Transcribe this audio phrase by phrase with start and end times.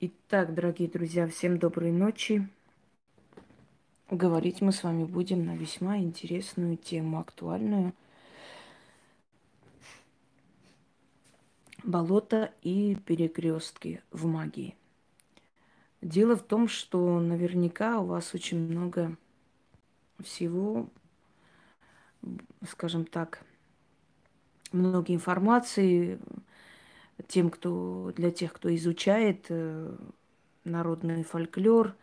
[0.00, 2.48] Итак, дорогие друзья, всем доброй ночи.
[4.08, 7.92] Говорить мы с вами будем на весьма интересную тему, актуальную.
[11.82, 14.76] Болото и перекрестки в магии.
[16.00, 19.16] Дело в том, что наверняка у вас очень много
[20.22, 20.88] всего,
[22.70, 23.42] скажем так,
[24.70, 26.20] много информации,
[27.26, 29.96] тем, кто, для тех, кто изучает э,
[30.64, 31.94] народный фольклор,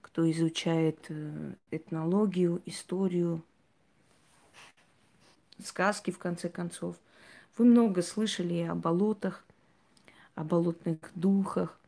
[0.00, 3.42] кто изучает э, этнологию, историю,
[5.62, 6.96] сказки, в конце концов.
[7.58, 9.44] Вы много слышали о болотах,
[10.34, 11.78] о болотных духах,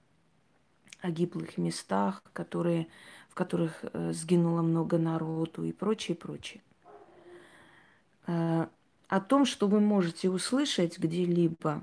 [1.01, 2.89] о гиблых местах, которые,
[3.29, 6.63] в которых э, сгинуло много народу и прочее, прочее.
[8.27, 11.81] О том, что вы можете услышать где-либо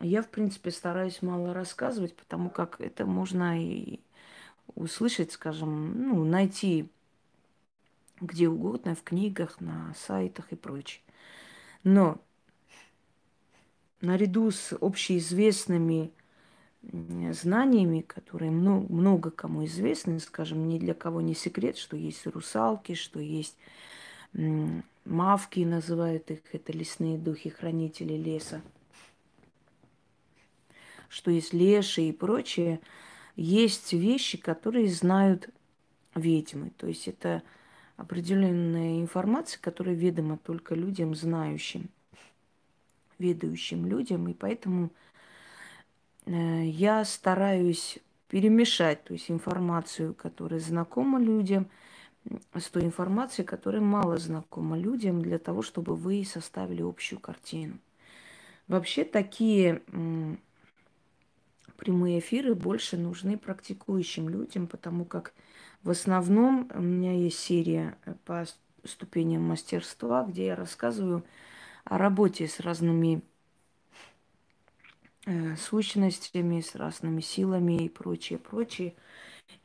[0.00, 4.00] я, в принципе, стараюсь мало рассказывать, потому как это можно и
[4.74, 6.88] услышать, скажем, ну, найти
[8.20, 11.02] где угодно, в книгах, на сайтах и прочее.
[11.84, 12.20] Но
[14.00, 16.12] наряду с общеизвестными
[16.82, 22.94] знаниями, которые много, много кому известны, скажем, ни для кого не секрет, что есть русалки,
[22.94, 23.56] что есть
[25.04, 28.62] мавки, называют их, это лесные духи, хранители леса–
[31.10, 32.80] что есть леши и прочее,
[33.36, 35.50] есть вещи, которые знают
[36.14, 36.70] ведьмы.
[36.78, 37.42] То есть это
[37.96, 41.90] определенная информация, которая ведома только людям знающим,
[43.18, 44.28] ведающим людям.
[44.28, 44.90] И поэтому
[46.26, 51.68] э, я стараюсь перемешать, то есть информацию, которая знакома людям,
[52.54, 57.78] с той информацией, которая мало знакома людям, для того, чтобы вы составили общую картину.
[58.68, 59.82] Вообще такие
[61.76, 65.32] прямые эфиры больше нужны практикующим людям, потому как
[65.82, 68.44] в основном у меня есть серия э, по
[68.84, 71.24] ступеням мастерства, где я рассказываю
[71.84, 73.22] о работе с разными
[75.26, 78.94] э, сущностями, с разными силами и прочее, прочее.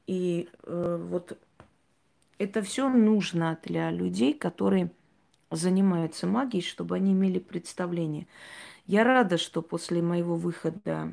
[0.07, 1.37] И э, вот
[2.37, 4.91] это все нужно для людей, которые
[5.51, 8.27] занимаются магией, чтобы они имели представление.
[8.87, 11.11] Я рада, что после моего выхода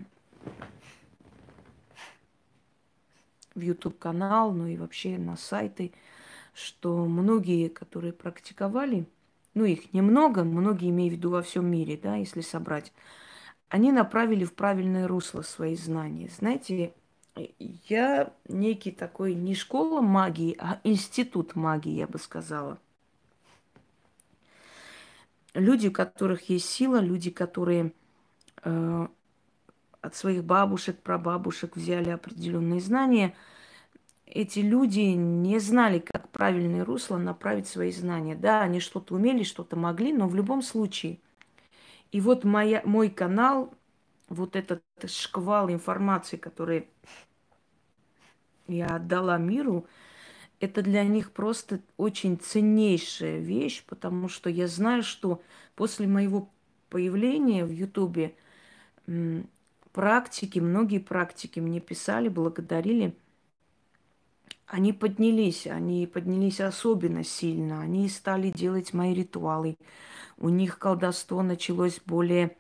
[3.55, 5.93] в YouTube-канал, ну и вообще на сайты,
[6.55, 9.07] что многие, которые практиковали,
[9.55, 12.93] ну их немного, многие имею в виду во всем мире, да, если собрать,
[13.69, 16.29] они направили в правильное русло свои знания.
[16.29, 16.93] Знаете,
[17.89, 22.79] я некий такой не школа магии, а институт магии, я бы сказала.
[25.55, 27.93] Люди, у которых есть сила, люди, которые
[28.63, 29.07] э,
[30.03, 33.35] от своих бабушек, прабабушек взяли определенные знания.
[34.27, 38.35] Эти люди не знали, как правильное русло направить свои знания.
[38.35, 41.19] Да, они что-то умели, что-то могли, но в любом случае.
[42.11, 43.73] И вот моя, мой канал,
[44.29, 46.89] вот этот шквал информации, который
[48.67, 49.87] я отдала миру,
[50.61, 55.43] это для них просто очень ценнейшая вещь, потому что я знаю, что
[55.75, 56.49] после моего
[56.89, 58.35] появления в Ютубе
[59.93, 63.15] практики, многие практики мне писали, благодарили.
[64.67, 67.81] Они поднялись, они поднялись особенно сильно.
[67.81, 69.77] Они стали делать мои ритуалы.
[70.39, 72.57] У них колдовство началось более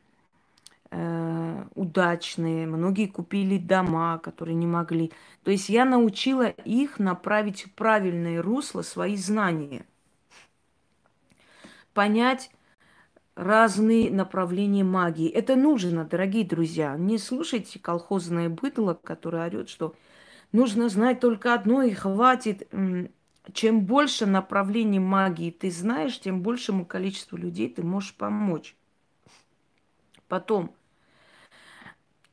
[0.91, 2.67] э, удачные.
[2.67, 5.11] Многие купили дома, которые не могли.
[5.43, 9.87] То есть я научила их направить в правильное русло свои знания.
[11.95, 12.51] Понять,
[13.35, 15.29] разные направления магии.
[15.29, 16.97] Это нужно, дорогие друзья.
[16.97, 19.95] Не слушайте колхозное быдло, которое орет, что
[20.53, 22.69] нужно знать только одно и хватит.
[23.53, 28.77] Чем больше направлений магии ты знаешь, тем большему количеству людей ты можешь помочь.
[30.29, 30.75] Потом,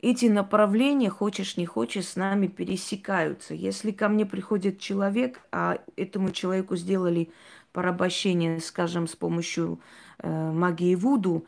[0.01, 3.54] эти направления, хочешь не хочешь, с нами пересекаются.
[3.54, 7.31] Если ко мне приходит человек, а этому человеку сделали
[7.71, 9.80] порабощение, скажем, с помощью
[10.19, 11.45] э, магии Вуду,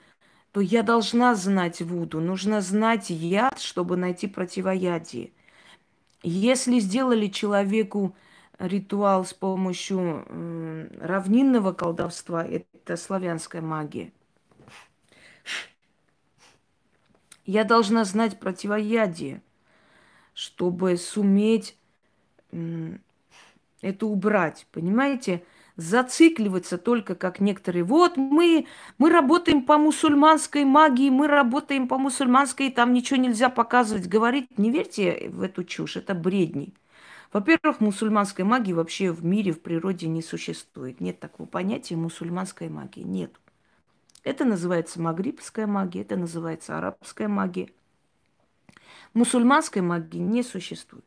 [0.51, 2.19] то я должна знать Вуду.
[2.19, 5.31] Нужно знать яд, чтобы найти противоядие.
[6.23, 8.15] Если сделали человеку
[8.59, 14.12] ритуал с помощью э, равнинного колдовства, это славянская магия,
[17.45, 19.41] я должна знать противоядие,
[20.33, 21.75] чтобы суметь
[22.51, 22.97] э,
[23.81, 24.67] это убрать.
[24.71, 25.44] Понимаете?
[25.75, 27.83] Зацикливаться только как некоторые.
[27.83, 34.07] Вот мы, мы работаем по мусульманской магии, мы работаем по мусульманской, там ничего нельзя показывать,
[34.07, 34.57] говорить.
[34.57, 36.73] Не верьте в эту чушь, это бредни.
[37.33, 41.00] Во-первых, мусульманской магии вообще в мире, в природе не существует.
[41.00, 43.03] Нет такого понятия мусульманской магии.
[43.03, 43.31] Нет.
[44.24, 47.69] Это называется магрибская магия, это называется арабская магия.
[49.13, 51.06] Мусульманской магии не существует.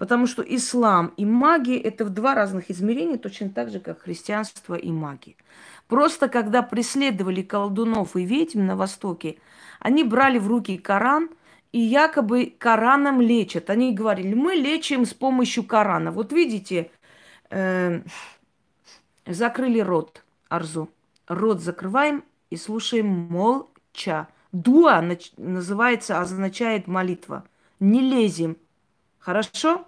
[0.00, 4.74] Потому что ислам и магия– это в два разных измерения, точно так же, как христианство
[4.74, 5.36] и магия.
[5.88, 9.36] Просто когда преследовали колдунов и ведьм на Востоке,
[9.78, 11.28] они брали в руки Коран
[11.72, 13.68] и якобы Кораном лечат.
[13.68, 16.12] Они говорили, мы лечим с помощью Корана.
[16.12, 16.90] Вот видите,
[17.50, 18.00] э,
[19.26, 20.88] закрыли рот, Арзу.
[21.28, 24.28] Рот закрываем и слушаем молча.
[24.50, 25.04] Дуа
[25.36, 27.44] называется, означает молитва.
[27.80, 28.56] Не лезем.
[29.18, 29.84] Хорошо?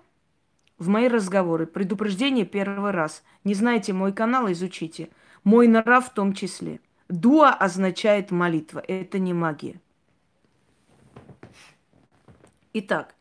[0.82, 1.66] В мои разговоры.
[1.66, 3.22] Предупреждение первый раз.
[3.44, 5.10] Не знаете мой канал, изучите.
[5.44, 6.80] Мой нрав в том числе.
[7.08, 8.82] Дуа означает молитва.
[8.86, 9.80] Это не магия.
[12.72, 13.14] Итак,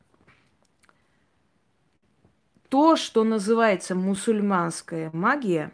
[2.70, 5.72] то, что называется мусульманская магия,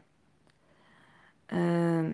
[1.49, 2.13] э,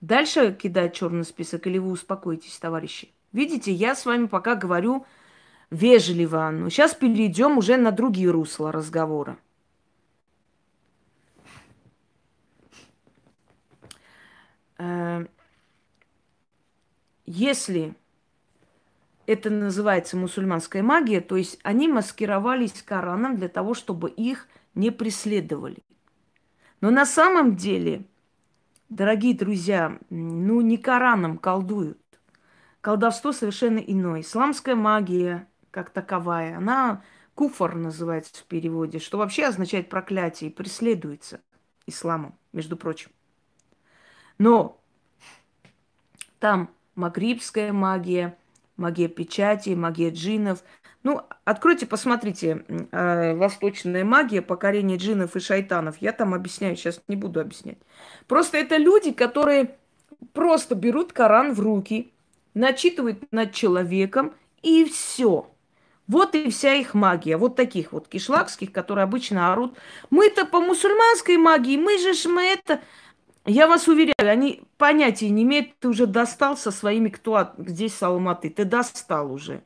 [0.00, 3.12] дальше кидать черный список, или вы успокоитесь, товарищи?
[3.32, 5.06] Видите, я с вами пока говорю
[5.74, 6.50] вежливо.
[6.50, 9.36] Но сейчас перейдем уже на другие русла разговора.
[14.78, 15.26] Э,
[17.26, 17.94] если
[19.26, 25.78] это называется мусульманская магия, то есть они маскировались Кораном для того, чтобы их не преследовали.
[26.80, 28.04] Но на самом деле,
[28.90, 31.98] дорогие друзья, ну не Кораном колдуют.
[32.82, 34.20] Колдовство совершенно иное.
[34.20, 37.02] Исламская магия, как таковая, она
[37.34, 41.40] куфар называется в переводе, что вообще означает проклятие и преследуется
[41.84, 43.10] исламом, между прочим.
[44.38, 44.80] Но
[46.38, 48.38] там магрибская магия,
[48.76, 50.62] магия печати, магия джинов.
[51.02, 55.96] Ну, откройте, посмотрите, э, восточная магия, покорение джинов и шайтанов.
[55.98, 57.78] Я там объясняю, сейчас не буду объяснять.
[58.28, 59.76] Просто это люди, которые
[60.34, 62.12] просто берут Коран в руки,
[62.54, 65.50] начитывают над человеком, и все.
[66.06, 67.36] Вот и вся их магия.
[67.36, 69.76] Вот таких вот кишлакских, которые обычно орут.
[70.10, 72.80] Мы-то по мусульманской магии, мы же ж мы это...
[73.46, 78.48] Я вас уверяю, они понятия не имеют, ты уже достал со своими, кто здесь Салматы,
[78.48, 79.62] ты достал уже.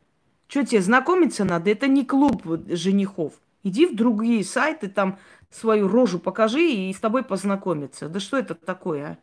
[0.48, 1.70] Что тебе, знакомиться надо?
[1.70, 3.34] Это не клуб женихов.
[3.62, 5.18] Иди в другие сайты, там
[5.50, 8.08] свою рожу покажи и с тобой познакомиться.
[8.08, 9.18] Да что это такое, а?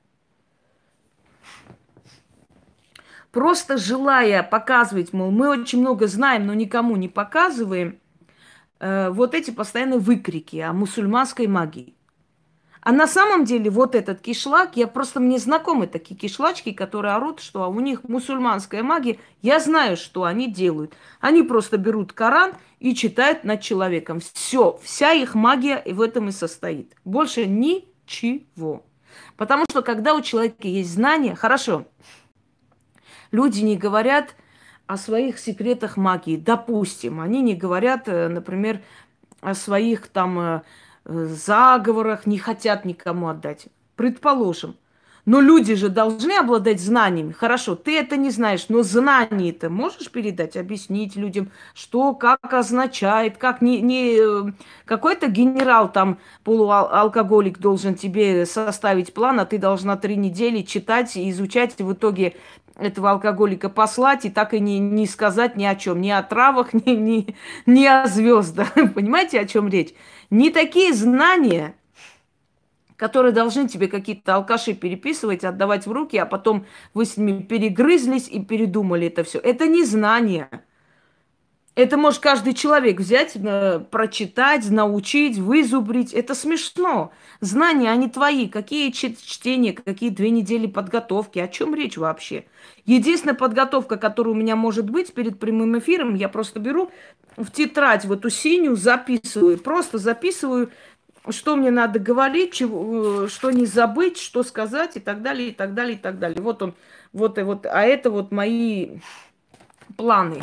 [3.35, 7.99] Просто желая показывать, мол, мы очень много знаем, но никому не показываем,
[8.79, 11.95] э, вот эти постоянные выкрики о мусульманской магии.
[12.79, 17.41] А на самом деле вот этот кишлак, я просто мне знакомы такие кишлачки, которые орут,
[17.41, 19.19] что у них мусульманская магия.
[19.41, 20.93] Я знаю, что они делают.
[21.19, 24.21] Они просто берут Коран и читают над человеком.
[24.21, 26.95] Все, вся их магия в этом и состоит.
[27.03, 28.85] Больше ничего.
[29.35, 31.85] Потому что когда у человека есть знания, хорошо,
[33.31, 34.35] Люди не говорят
[34.87, 36.37] о своих секретах магии.
[36.37, 38.81] Допустим, они не говорят, э, например,
[39.41, 40.61] о своих там э,
[41.05, 43.67] заговорах, не хотят никому отдать.
[43.95, 44.75] Предположим.
[45.25, 47.31] Но люди же должны обладать знаниями.
[47.31, 53.37] Хорошо, ты это не знаешь, но знания ты можешь передать, объяснить людям, что, как означает,
[53.37, 54.51] как не, не э,
[54.85, 61.27] какой-то генерал там, полуалкоголик должен тебе составить план, а ты должна три недели читать и
[61.31, 62.35] изучать, и в итоге
[62.77, 66.73] этого алкоголика послать и так и не, не сказать ни о чем, ни о травах,
[66.85, 68.73] ни, ни, ни о звездах.
[68.93, 69.93] Понимаете, о чем речь?
[70.29, 71.75] Не такие знания,
[72.95, 78.27] которые должны тебе какие-то алкаши переписывать, отдавать в руки, а потом вы с ними перегрызлись
[78.27, 79.39] и передумали это все.
[79.39, 80.49] Это не знания.
[81.75, 86.13] Это может каждый человек взять, э, прочитать, научить, вызубрить.
[86.13, 87.11] Это смешно.
[87.41, 88.47] Знания, они твои.
[88.47, 91.37] Какие чтения, какие две недели подготовки.
[91.39, 92.45] О чем речь вообще?
[92.85, 96.91] Единственная подготовка, которая у меня может быть перед прямым эфиром, я просто беру
[97.35, 99.57] в тетрадь в эту синюю, записываю.
[99.57, 100.71] Просто записываю,
[101.27, 105.51] что мне надо говорить, чего, э, что не забыть, что сказать и так далее, и
[105.51, 106.41] так далее, и так далее.
[106.41, 106.73] Вот он,
[107.11, 107.65] вот и вот.
[107.65, 108.99] А это вот мои
[109.97, 110.39] планы.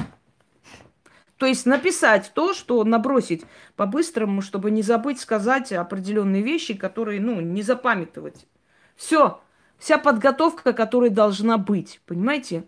[1.42, 3.42] То есть написать то, что набросить
[3.74, 8.46] по-быстрому, чтобы не забыть сказать определенные вещи, которые, ну, не запамятовать.
[8.94, 9.40] Все,
[9.76, 12.62] вся подготовка, которая должна быть, понимаете?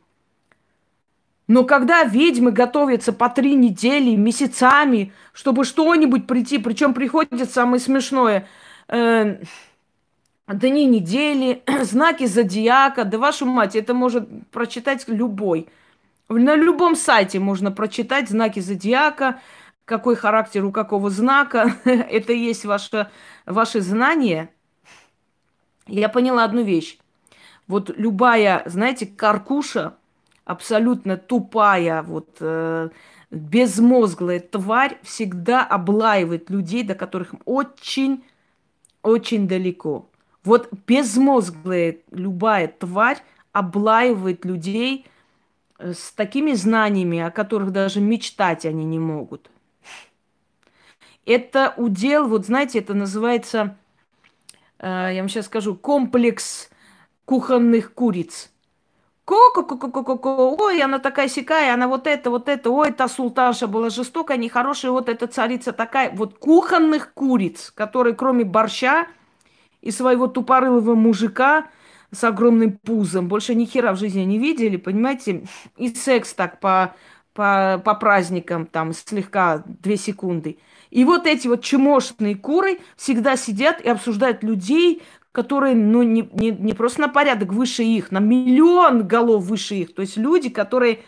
[1.46, 8.48] Но когда ведьмы готовятся по три недели, месяцами, чтобы что-нибудь прийти, причем приходит самое смешное,
[8.88, 9.40] э,
[10.48, 15.68] дни недели, знаки зодиака, да вашу мать, это может прочитать любой.
[16.28, 19.40] На любом сайте можно прочитать знаки зодиака,
[19.84, 21.74] какой характер у какого знака.
[21.84, 23.10] это есть ваше,
[23.46, 24.50] ваше знание.
[25.86, 26.98] Я поняла одну вещь.
[27.66, 29.94] Вот любая, знаете, каркуша,
[30.44, 32.90] абсолютно тупая, вот э,
[33.30, 38.24] безмозглая тварь всегда облаивает людей, до которых очень,
[39.02, 40.08] очень далеко.
[40.42, 43.18] Вот безмозглая любая тварь
[43.52, 45.06] облаивает людей
[45.92, 49.50] с такими знаниями, о которых даже мечтать они не могут.
[51.26, 53.76] Это удел, вот знаете, это называется,
[54.78, 56.70] э, я вам сейчас скажу, комплекс
[57.24, 58.50] кухонных куриц.
[59.24, 64.36] Ко-ко-ко-ко-ко-ко, ой, она такая сякая, она вот это, вот это, ой, та султанша была жестокая,
[64.36, 66.10] нехорошая, вот эта царица такая.
[66.10, 69.06] Вот кухонных куриц, которые кроме борща
[69.80, 71.68] и своего тупорылого мужика
[72.14, 75.44] с огромным пузом больше ни хера в жизни не видели, понимаете?
[75.76, 76.94] И секс так по,
[77.32, 80.58] по, по праздникам, там, слегка две секунды.
[80.90, 85.02] И вот эти вот чмошные куры всегда сидят и обсуждают людей,
[85.32, 89.94] которые, ну, не, не, не просто на порядок выше их, на миллион голов выше их.
[89.94, 91.00] То есть люди, которые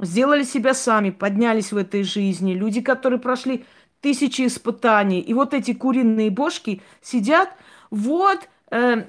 [0.00, 3.64] сделали себя сами, поднялись в этой жизни, люди, которые прошли
[4.00, 5.20] тысячи испытаний.
[5.20, 7.50] И вот эти куриные бошки сидят,
[7.90, 9.04] вот, э,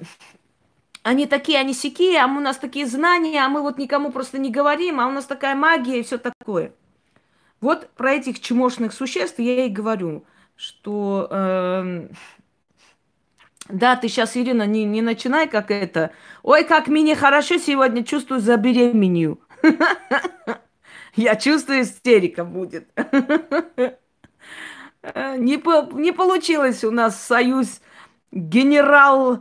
[1.02, 4.50] они такие, они сякие, а у нас такие знания, а мы вот никому просто не
[4.50, 6.72] говорим, а у нас такая магия и все такое.
[7.60, 10.24] Вот про этих чмошных существ я и говорю,
[10.56, 12.08] что э,
[13.68, 16.12] да, ты сейчас, Ирина, не, не начинай как это.
[16.42, 19.38] Ой, как мне хорошо сегодня чувствую забеременю.
[21.14, 22.88] Я чувствую, истерика будет.
[25.36, 27.80] Не, по, не получилось у нас союз
[28.30, 29.40] генерал, э,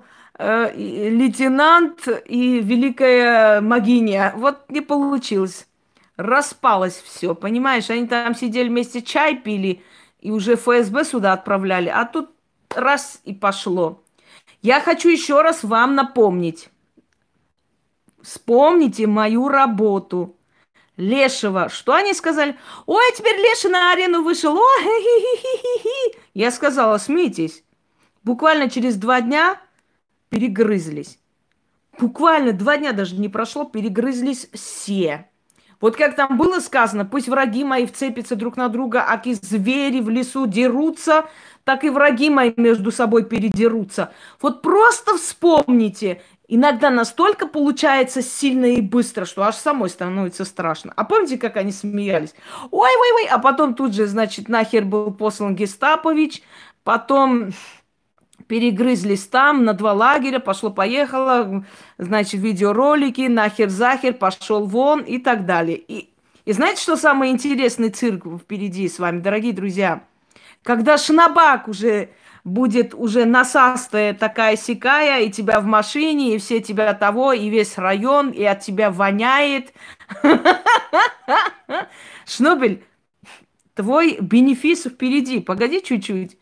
[0.75, 4.33] лейтенант и великая магиня.
[4.35, 5.67] Вот не получилось.
[6.17, 7.89] Распалось все, понимаешь?
[7.89, 9.83] Они там сидели вместе, чай пили
[10.19, 11.89] и уже ФСБ сюда отправляли.
[11.89, 12.29] А тут
[12.69, 14.03] раз и пошло.
[14.61, 16.69] Я хочу еще раз вам напомнить.
[18.21, 20.35] Вспомните мою работу.
[20.97, 21.69] Лешего.
[21.69, 22.55] Что они сказали?
[22.85, 24.55] Ой, теперь Леша на арену вышел.
[24.55, 26.19] О, -хи -хи -хи.
[26.35, 27.63] Я сказала, смейтесь.
[28.23, 29.59] Буквально через два дня
[30.31, 31.19] перегрызлись.
[31.99, 35.27] Буквально два дня даже не прошло, перегрызлись все.
[35.81, 40.09] Вот как там было сказано, пусть враги мои вцепятся друг на друга, аки звери в
[40.09, 41.25] лесу дерутся,
[41.63, 44.11] так и враги мои между собой передерутся.
[44.39, 50.93] Вот просто вспомните, иногда настолько получается сильно и быстро, что аж самой становится страшно.
[50.95, 52.35] А помните, как они смеялись?
[52.69, 56.43] Ой-ой-ой, а потом тут же, значит, нахер был послан Гестапович,
[56.83, 57.51] потом
[58.51, 61.63] перегрызлись там на два лагеря, пошло-поехало,
[61.97, 65.77] значит, видеоролики, нахер-захер, пошел вон и так далее.
[65.77, 66.09] И,
[66.43, 70.03] и знаете, что самый интересный цирк впереди с вами, дорогие друзья?
[70.63, 72.09] Когда шнабак уже
[72.43, 77.77] будет уже насастая такая сикая, и тебя в машине, и все тебя того, и весь
[77.77, 79.73] район, и от тебя воняет.
[82.25, 82.83] Шнобель,
[83.75, 85.39] твой бенефис впереди.
[85.39, 86.35] Погоди чуть-чуть.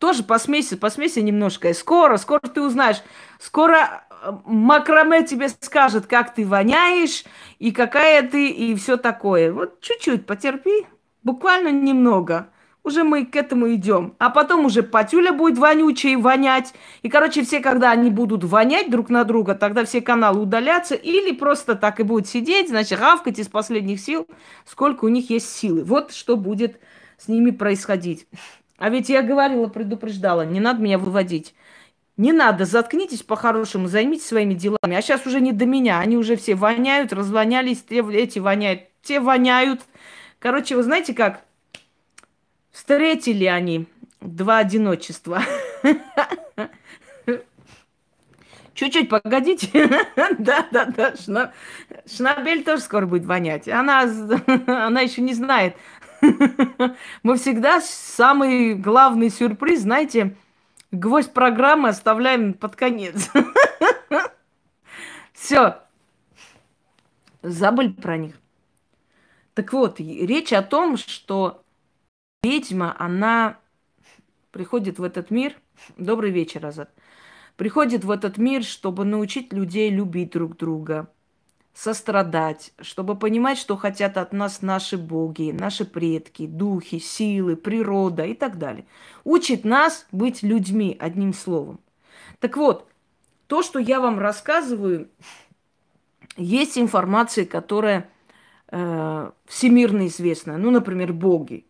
[0.00, 1.74] Тоже посмейся, посмейся немножко.
[1.74, 3.02] Скоро, скоро ты узнаешь.
[3.38, 7.24] Скоро э, макраме тебе скажет, как ты воняешь,
[7.58, 9.52] и какая ты, и все такое.
[9.52, 10.86] Вот чуть-чуть потерпи,
[11.22, 12.48] буквально немного.
[12.82, 14.14] Уже мы к этому идем.
[14.18, 16.72] А потом уже Патюля будет вонючей вонять.
[17.02, 20.94] И, короче, все, когда они будут вонять друг на друга, тогда все каналы удалятся.
[20.94, 24.26] Или просто так и будут сидеть, значит, гавкать из последних сил,
[24.64, 25.84] сколько у них есть силы.
[25.84, 26.80] Вот что будет
[27.18, 28.26] с ними происходить.
[28.80, 31.54] А ведь я говорила, предупреждала, не надо меня выводить.
[32.16, 34.96] Не надо, заткнитесь по-хорошему, займитесь своими делами.
[34.96, 39.20] А сейчас уже не до меня, они уже все воняют, развонялись, те, эти воняют, те
[39.20, 39.82] воняют.
[40.38, 41.42] Короче, вы знаете как?
[42.72, 43.86] Встретили они
[44.22, 45.42] два одиночества.
[48.72, 49.68] Чуть-чуть погодите.
[50.38, 51.52] Да, да, да.
[52.06, 53.68] Шнабель тоже скоро будет вонять.
[53.68, 54.08] Она,
[54.66, 55.76] она еще не знает,
[57.22, 60.36] Мы всегда самый главный сюрприз, знаете,
[60.90, 63.30] гвоздь программы оставляем под конец.
[65.32, 65.78] Все.
[67.42, 68.34] Забыли про них.
[69.54, 71.62] Так вот, речь о том, что
[72.42, 73.58] ведьма, она
[74.50, 75.54] приходит в этот мир.
[75.96, 76.90] Добрый вечер, Азат.
[77.56, 81.10] Приходит в этот мир, чтобы научить людей любить друг друга,
[81.74, 88.34] сострадать, чтобы понимать, что хотят от нас наши боги, наши предки, духи, силы, природа и
[88.34, 88.86] так далее.
[89.24, 91.80] Учит нас быть людьми, одним словом.
[92.40, 92.88] Так вот,
[93.46, 95.08] то, что я вам рассказываю,
[96.36, 98.08] есть информация, которая
[98.68, 100.56] э, всемирно известна.
[100.58, 101.66] Ну, например, боги.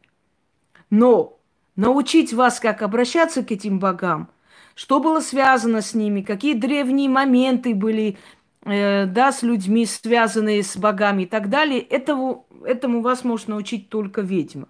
[0.91, 1.39] Но
[1.77, 4.29] научить вас, как обращаться к этим богам,
[4.75, 8.19] что было связано с ними, какие древние моменты были,
[8.65, 14.21] да, с людьми, связанные с богами и так далее, этому, этому вас может научить только
[14.21, 14.69] ведьма.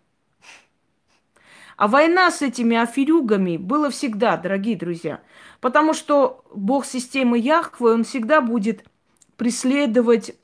[1.77, 5.23] А война с этими аферюгами была всегда, дорогие друзья.
[5.63, 8.85] Потому что бог системы Яхвы, он всегда будет
[9.37, 10.37] преследовать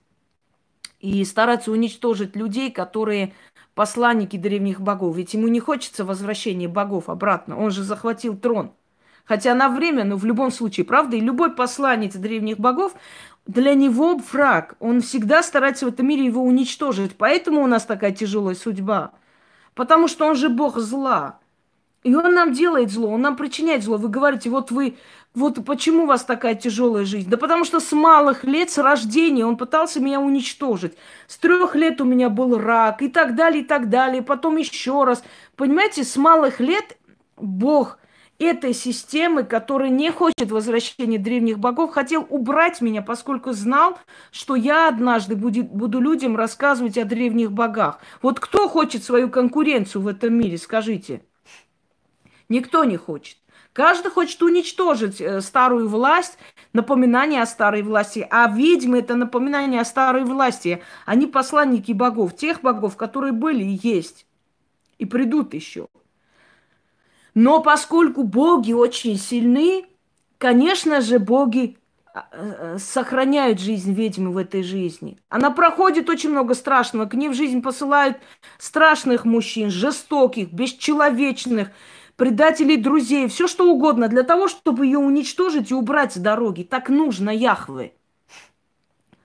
[0.99, 3.35] и стараться уничтожить людей, которые
[3.75, 5.15] посланники древних богов.
[5.15, 7.59] Ведь ему не хочется возвращения богов обратно.
[7.59, 8.73] Он же захватил трон.
[9.27, 12.95] Хотя на время, но в любом случае, правда, и любой посланец древних богов,
[13.47, 14.77] для него враг.
[14.81, 17.17] Он всегда старается в этом мире его уничтожить.
[17.17, 19.13] Поэтому у нас такая тяжелая судьба.
[19.75, 21.39] Потому что он же бог зла.
[22.03, 23.97] И он нам делает зло, он нам причиняет зло.
[23.97, 24.97] Вы говорите, вот вы,
[25.35, 27.29] вот почему у вас такая тяжелая жизнь?
[27.29, 30.95] Да потому что с малых лет, с рождения он пытался меня уничтожить.
[31.27, 34.23] С трех лет у меня был рак и так далее, и так далее.
[34.23, 35.25] Потом еще раз.
[35.57, 36.97] Понимаете, с малых лет
[37.37, 37.99] Бог
[38.39, 43.99] этой системы, который не хочет возвращения древних богов, хотел убрать меня, поскольку знал,
[44.31, 47.99] что я однажды будет, буду людям рассказывать о древних богах.
[48.23, 51.23] Вот кто хочет свою конкуренцию в этом мире, скажите?
[52.49, 53.39] Никто не хочет.
[53.73, 56.39] Каждый хочет уничтожить э, старую власть,
[56.73, 58.27] напоминание о старой власти.
[58.31, 60.83] А ведьмы– это напоминание о старой власти.
[61.05, 64.27] Они посланники богов, тех богов, которые были и есть.
[64.97, 65.89] И придут еще.
[67.37, 69.85] Но поскольку боги очень сильны,
[70.39, 71.77] конечно же, боги
[72.15, 75.19] а, э, сохраняют жизнь ведьмы в этой жизни.
[75.29, 77.05] Она проходит очень много страшного.
[77.05, 78.17] К ней в жизнь посылают
[78.57, 81.69] страшных мужчин, жестоких, бесчеловечных,
[82.17, 86.63] предателей друзей, все что угодно, для того, чтобы ее уничтожить и убрать с дороги.
[86.63, 87.93] Так нужно Яхве.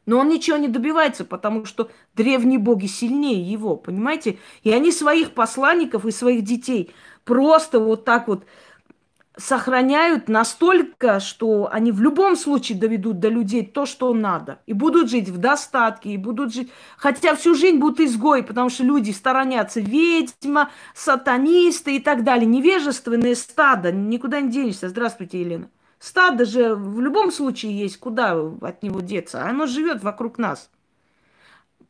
[0.05, 4.39] Но он ничего не добивается, потому что древние боги сильнее его, понимаете?
[4.63, 6.91] И они своих посланников и своих детей
[7.23, 8.45] просто вот так вот
[9.37, 14.59] сохраняют настолько, что они в любом случае доведут до людей то, что надо.
[14.65, 16.69] И будут жить в достатке, и будут жить...
[16.97, 22.45] Хотя всю жизнь будут изгои, потому что люди сторонятся ведьма, сатанисты и так далее.
[22.45, 24.89] Невежественное стадо, никуда не денешься.
[24.89, 25.69] Здравствуйте, Елена.
[25.99, 29.43] Стадо же в любом случае есть, куда от него деться.
[29.43, 30.69] Оно живет вокруг нас.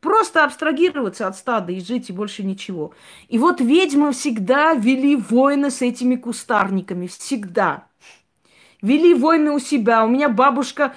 [0.02, 2.92] Просто абстрагироваться от стада и жить, и больше ничего.
[3.28, 7.06] И вот ведьмы всегда вели войны с этими кустарниками.
[7.06, 7.86] Всегда.
[8.82, 10.04] Вели войны у себя.
[10.04, 10.96] У меня бабушка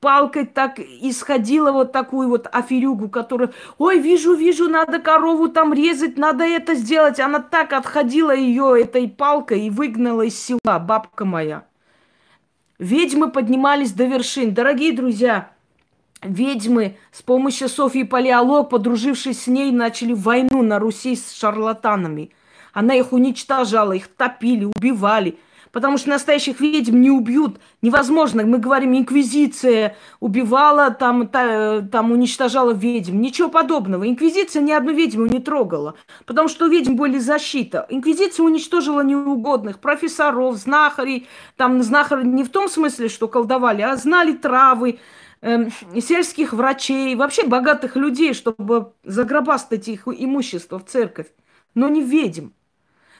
[0.00, 6.18] палкой так исходила вот такую вот аферюгу, которая, ой, вижу, вижу, надо корову там резать,
[6.18, 7.18] надо это сделать.
[7.18, 11.64] Она так отходила ее этой палкой и выгнала из села, бабка моя.
[12.78, 14.52] Ведьмы поднимались до вершин.
[14.52, 15.55] Дорогие друзья,
[16.22, 22.30] ведьмы с помощью Софьи Палеолог, подружившись с ней, начали войну на Руси с шарлатанами.
[22.72, 25.38] Она их уничтожала, их топили, убивали.
[25.72, 27.58] Потому что настоящих ведьм не убьют.
[27.82, 28.42] Невозможно.
[28.46, 33.20] Мы говорим, инквизиция убивала, там, та, там уничтожала ведьм.
[33.20, 34.08] Ничего подобного.
[34.08, 35.94] Инквизиция ни одну ведьму не трогала.
[36.24, 37.86] Потому что у ведьм были защита.
[37.90, 41.28] Инквизиция уничтожила неугодных профессоров, знахарей.
[41.56, 44.98] Там знахари не в том смысле, что колдовали, а знали травы,
[45.40, 45.68] э,
[46.00, 51.28] сельских врачей, вообще богатых людей, чтобы загробастать их имущество в церковь,
[51.74, 52.48] но не ведьм.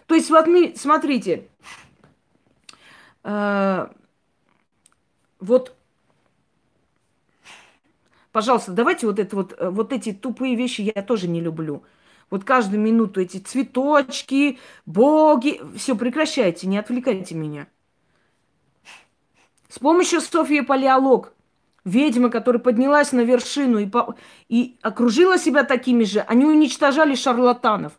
[0.06, 1.48] То есть, вот, смотрите,
[3.24, 3.88] э,
[5.40, 5.76] вот,
[8.32, 11.82] пожалуйста, давайте вот это вот, э, вот эти тупые вещи я тоже не люблю.
[12.30, 17.68] Вот каждую минуту эти цветочки, боги, все, прекращайте, не отвлекайте меня.
[19.68, 21.35] С помощью Софьи Палеолог
[21.86, 24.16] ведьма, которая поднялась на вершину и, по...
[24.48, 27.92] и окружила себя такими же, они уничтожали шарлатанов.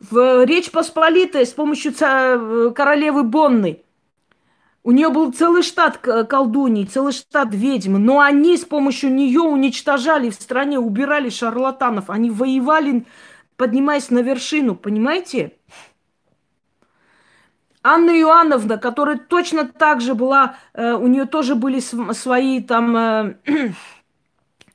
[0.00, 2.70] В Речь Посполитой с помощью ца...
[2.74, 3.80] королевы Бонны
[4.84, 10.28] у нее был целый штат колдуний, целый штат ведьм, но они с помощью нее уничтожали
[10.28, 12.10] в стране, убирали шарлатанов.
[12.10, 13.06] Они воевали,
[13.56, 15.52] поднимаясь на вершину, понимаете?
[17.84, 23.34] Анна Иоанновна, которая точно так же была, э, у нее тоже были свои там э,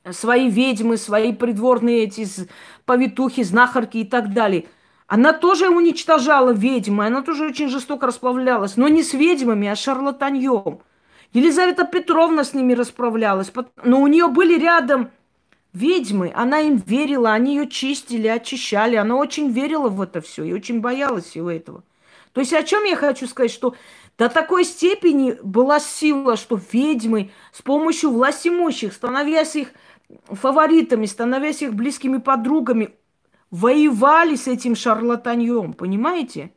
[0.12, 2.26] свои ведьмы, свои придворные эти
[2.84, 4.66] повитухи, знахарки и так далее.
[5.06, 9.80] Она тоже уничтожала ведьмы, она тоже очень жестоко расплавлялась, но не с ведьмами, а с
[9.80, 10.80] шарлатаньем.
[11.32, 13.50] Елизавета Петровна с ними расправлялась,
[13.82, 15.10] но у нее были рядом
[15.72, 20.52] ведьмы, она им верила, они ее чистили, очищали, она очень верила в это все и
[20.52, 21.82] очень боялась всего этого.
[22.38, 23.74] То есть о чем я хочу сказать, что
[24.16, 29.70] до такой степени была сила, что ведьмы с помощью властимущих, становясь их
[30.28, 32.94] фаворитами, становясь их близкими подругами,
[33.50, 36.52] воевали с этим шарлатаньем, понимаете?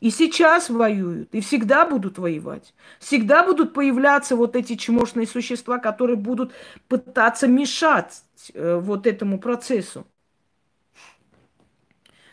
[0.00, 2.74] И сейчас воюют, и всегда будут воевать.
[2.98, 6.52] Всегда будут появляться вот эти чмошные существа, которые будут
[6.88, 10.08] пытаться мешать э, вот этому процессу.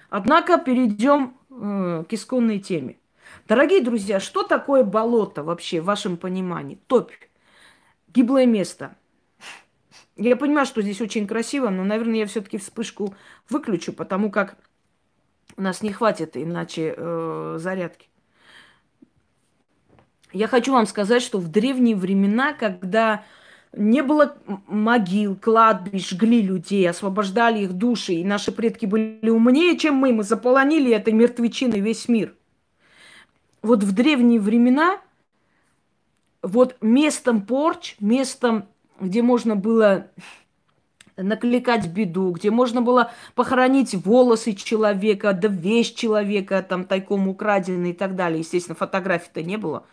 [0.09, 2.97] Однако перейдем к исконной теме.
[3.47, 6.79] Дорогие друзья, что такое болото вообще в вашем понимании?
[6.87, 7.11] Топь.
[8.13, 8.95] Гиблое место.
[10.15, 13.13] Я понимаю, что здесь очень красиво, но, наверное, я все-таки вспышку
[13.49, 14.57] выключу, потому как
[15.55, 18.09] у нас не хватит иначе э, зарядки.
[20.33, 23.23] Я хочу вам сказать, что в древние времена, когда
[23.73, 24.35] не было
[24.67, 30.23] могил, кладбищ, жгли людей, освобождали их души, и наши предки были умнее, чем мы, мы
[30.23, 32.33] заполонили этой мертвечиной весь мир.
[33.61, 34.99] Вот в древние времена
[36.41, 38.65] вот местом порч, местом,
[38.99, 40.07] где можно было
[41.17, 47.93] накликать беду, где можно было похоронить волосы человека, да вещь человека, там тайком украденный и
[47.93, 48.39] так далее.
[48.39, 49.83] Естественно, фотографий-то не было.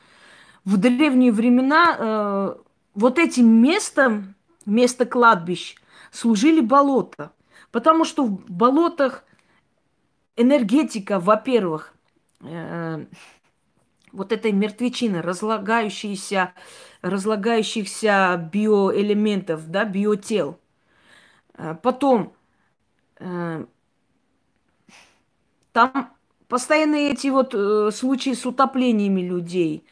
[0.65, 2.55] В древние времена э,
[2.95, 4.35] вот этим местом,
[4.67, 5.77] место кладбищ,
[6.11, 7.33] служили болота.
[7.71, 9.25] Потому что в болотах
[10.37, 11.95] энергетика, во-первых,
[12.41, 13.07] э,
[14.13, 16.53] вот этой мертвечины, разлагающейся,
[17.03, 20.59] разлагающихся биоэлементов, да, биотел–
[21.57, 22.35] Э, потом,
[23.19, 23.65] э,
[25.73, 26.15] там
[26.49, 29.85] постоянные эти вот э, случаи с утоплениями людей,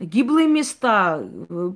[0.00, 1.18] гиблые места,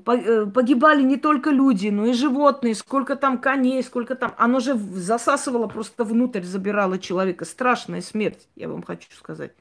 [0.04, 4.34] погибали не только люди, но и животные, сколько там коней, сколько там...
[4.38, 7.44] Оно же засасывало просто внутрь, забирало человека.
[7.44, 9.52] Страшная смерть, я вам хочу сказать.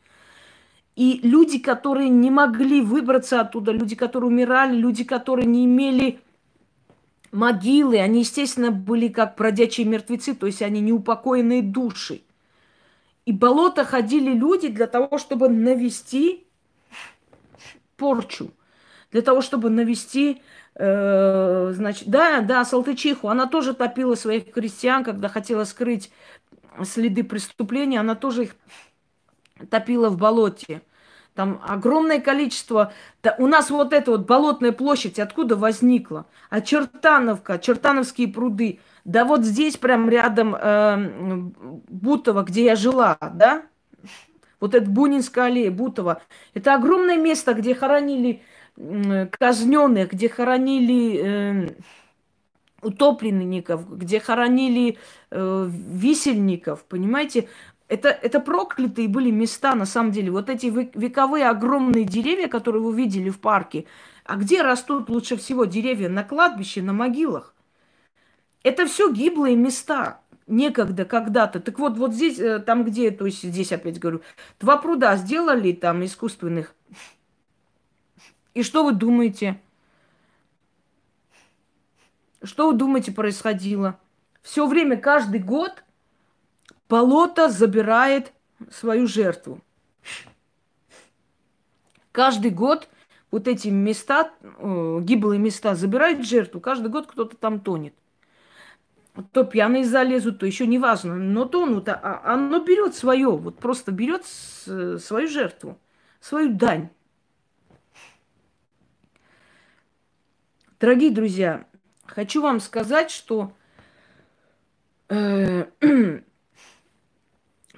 [0.95, 6.19] И люди, которые не могли выбраться оттуда, люди, которые умирали, люди, которые не имели
[7.31, 12.21] могилы, они, естественно, были как бродячие мертвецы, то есть они неупокоенные души.
[13.25, 16.45] И болото ходили люди для того, чтобы навести
[18.01, 18.49] порчу,
[19.11, 20.41] для того, чтобы навести,
[20.73, 26.11] э, значит, да, да, Салтычиху, она тоже топила своих крестьян, когда хотела скрыть
[26.83, 28.55] следы преступления, она тоже их
[29.69, 30.81] топила в болоте.
[31.35, 32.91] Там огромное количество.
[33.21, 36.25] Да, у нас вот эта вот болотная площадь откуда возникла?
[36.49, 38.79] А Чертановка, Чертановские пруды.
[39.05, 41.51] Да вот здесь прям рядом э,
[41.87, 43.63] Бутово, где я жила, да?
[44.61, 46.21] Вот это Бунинская аллея, Бутово.
[46.53, 48.41] Это огромное место, где хоронили
[49.37, 51.67] казненных, где хоронили э,
[52.81, 54.97] утопленников, где хоронили
[55.31, 57.49] э, висельников, понимаете?
[57.87, 60.31] Это, это проклятые были места, на самом деле.
[60.31, 63.85] Вот эти вековые огромные деревья, которые вы видели в парке.
[64.23, 66.07] А где растут лучше всего деревья?
[66.07, 67.53] На кладбище, на могилах.
[68.63, 70.20] Это все гиблые места.
[70.51, 71.59] Некогда, когда-то.
[71.59, 74.21] Так вот, вот здесь, э, там где, то есть здесь опять говорю,
[74.59, 76.75] два пруда сделали там искусственных.
[78.53, 79.59] И что вы думаете?
[82.43, 83.99] Что вы думаете происходило?
[84.41, 85.83] Все время, каждый год–
[86.91, 88.33] Болото забирает
[88.69, 89.61] свою жертву.
[92.11, 92.89] Каждый год
[93.31, 97.93] вот эти места, э, гиблые места забирают жертву, каждый год кто-то там тонет.
[99.33, 103.59] То пьяные залезут, то еще не важно, но тонут, а, а оно берет свое, вот
[103.59, 105.77] просто берет свою жертву,
[106.21, 106.89] свою дань.
[110.79, 111.65] Дорогие друзья,
[112.05, 113.53] хочу вам сказать, что
[115.09, 115.65] э,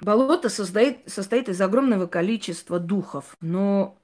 [0.00, 3.98] Болото создает, состоит из огромного количества духов, но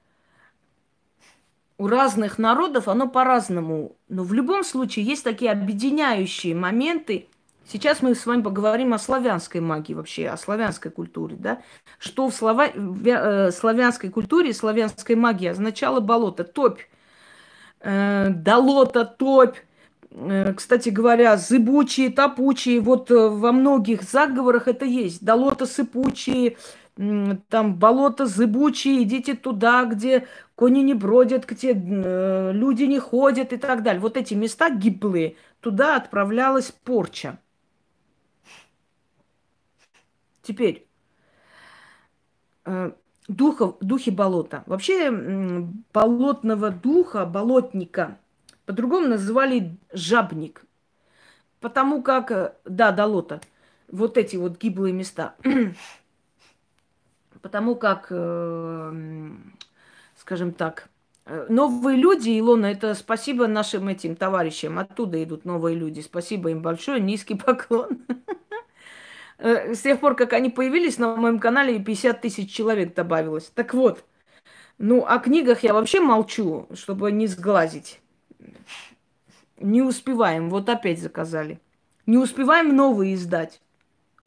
[1.81, 3.97] у разных народов оно по-разному.
[4.07, 7.27] Но в любом случае есть такие объединяющие моменты.
[7.67, 11.63] Сейчас мы с вами поговорим о славянской магии вообще, о славянской культуре, да?
[11.97, 12.67] Что в слава...
[12.67, 16.81] э, славянской культуре, славянской магии означало болото, топь,
[17.79, 19.57] э, долота, топь,
[20.13, 25.23] Э, кстати говоря, зыбучие, топучие, вот э, во многих заговорах это есть.
[25.23, 26.57] Долото сыпучие,
[26.95, 33.57] там болото зыбучие, идите туда, где кони не бродят, где э, люди не ходят и
[33.57, 34.01] так далее.
[34.01, 37.39] Вот эти места гиблые, туда отправлялась порча.
[40.43, 40.87] Теперь,
[43.27, 44.63] духов, духи болота.
[44.65, 45.11] Вообще
[45.93, 48.17] болотного духа, болотника–
[48.71, 50.65] по-другому называли жабник.
[51.59, 53.41] потому как, э, да, долота,
[53.91, 55.35] вот эти вот гиблые места.
[57.41, 58.93] Потому как, э,
[60.17, 60.89] скажем так,
[61.25, 64.79] э, новые люди, Илона, это спасибо нашим этим товарищам.
[64.79, 66.01] Оттуда идут новые люди.
[66.01, 67.99] Спасибо им большое, низкий поклон.
[69.37, 73.51] С тех пор, как они появились, на моем канале 50 тысяч человек добавилось.
[73.55, 74.05] Так вот,
[74.77, 78.01] ну, о книгах я вообще молчу, чтобы не сглазить.
[79.57, 80.49] Не успеваем.
[80.49, 81.59] Вот опять заказали.
[82.07, 83.61] Не успеваем новые издать.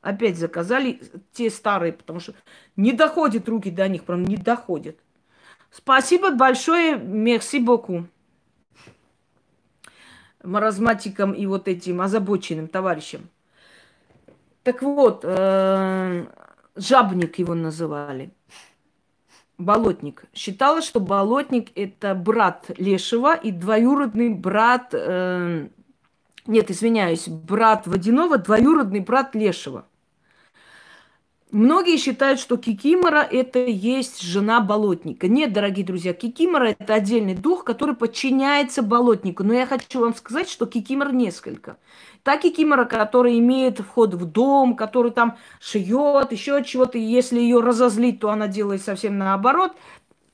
[0.05, 1.01] Опять заказали
[1.33, 2.35] те старые, потому что
[2.77, 4.99] не доходят руки до них, прям не доходят.
[5.71, 8.07] Спасибо большое, мерси боку.
[10.43, 13.31] Маразматикам и вот этим озабоченным товарищам.
[14.62, 16.27] Так вот, э,
[16.77, 18.31] жабник его называли.
[19.57, 20.25] Болотник.
[20.35, 25.69] Считалось, что Болотник это брат Лешего и двоюродный брат, э,
[26.47, 29.87] нет, извиняюсь, брат Водянова, двоюродный брат Лешего.
[31.55, 35.29] Многие считают, что Кикимора– это есть жена болотника.
[35.29, 39.45] Нет, дорогие друзья, Кикимора– это отдельный дух, который подчиняется болотнику.
[39.45, 41.77] Но я хочу вам сказать, что Кикимор несколько.
[42.25, 48.19] Та Кикимора, которая имеет вход в дом, который там шьет, еще чего-то, если ее разозлить,
[48.19, 49.77] то она делает совсем наоборот.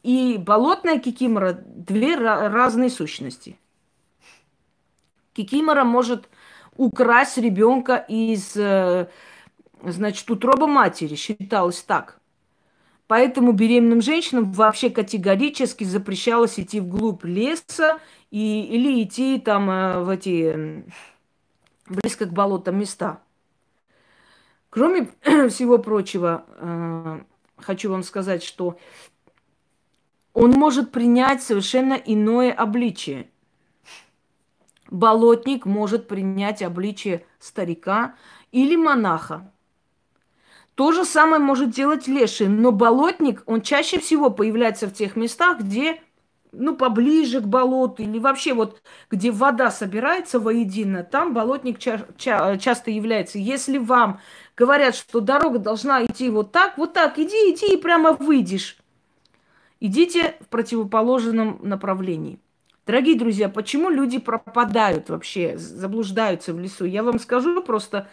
[0.02, 3.58] И болотная Кикимора– две разные сущности.
[5.34, 6.30] Кикимора может
[6.78, 9.08] украсть ребенка из э,
[9.82, 12.20] значит, утроба матери считалось так.
[13.06, 17.98] Поэтому беременным женщинам вообще категорически запрещалось идти вглубь леса
[18.30, 20.84] и, или идти там э, в эти
[21.88, 23.20] близко к болотам места.
[24.70, 25.10] Кроме
[25.48, 27.20] всего прочего, э,
[27.56, 28.78] хочу вам сказать, что
[30.32, 33.28] он может принять совершенно иное обличие.
[34.88, 38.14] Болотник может принять обличие старика
[38.52, 39.52] или монаха.
[40.80, 45.60] То же самое может делать леший, но болотник, он чаще всего появляется в тех местах,
[45.60, 46.00] где,
[46.52, 52.56] ну, поближе к болоту или вообще вот, где вода собирается воедино, там болотник ча- ча-
[52.56, 53.38] часто является.
[53.38, 54.20] Если вам
[54.56, 58.78] говорят, что дорога должна идти вот так, вот так, иди, иди и прямо выйдешь.
[59.80, 62.38] Идите в противоположном направлении.
[62.86, 66.86] Дорогие друзья, почему люди пропадают вообще, заблуждаются в лесу?
[66.86, 68.08] Я вам скажу просто,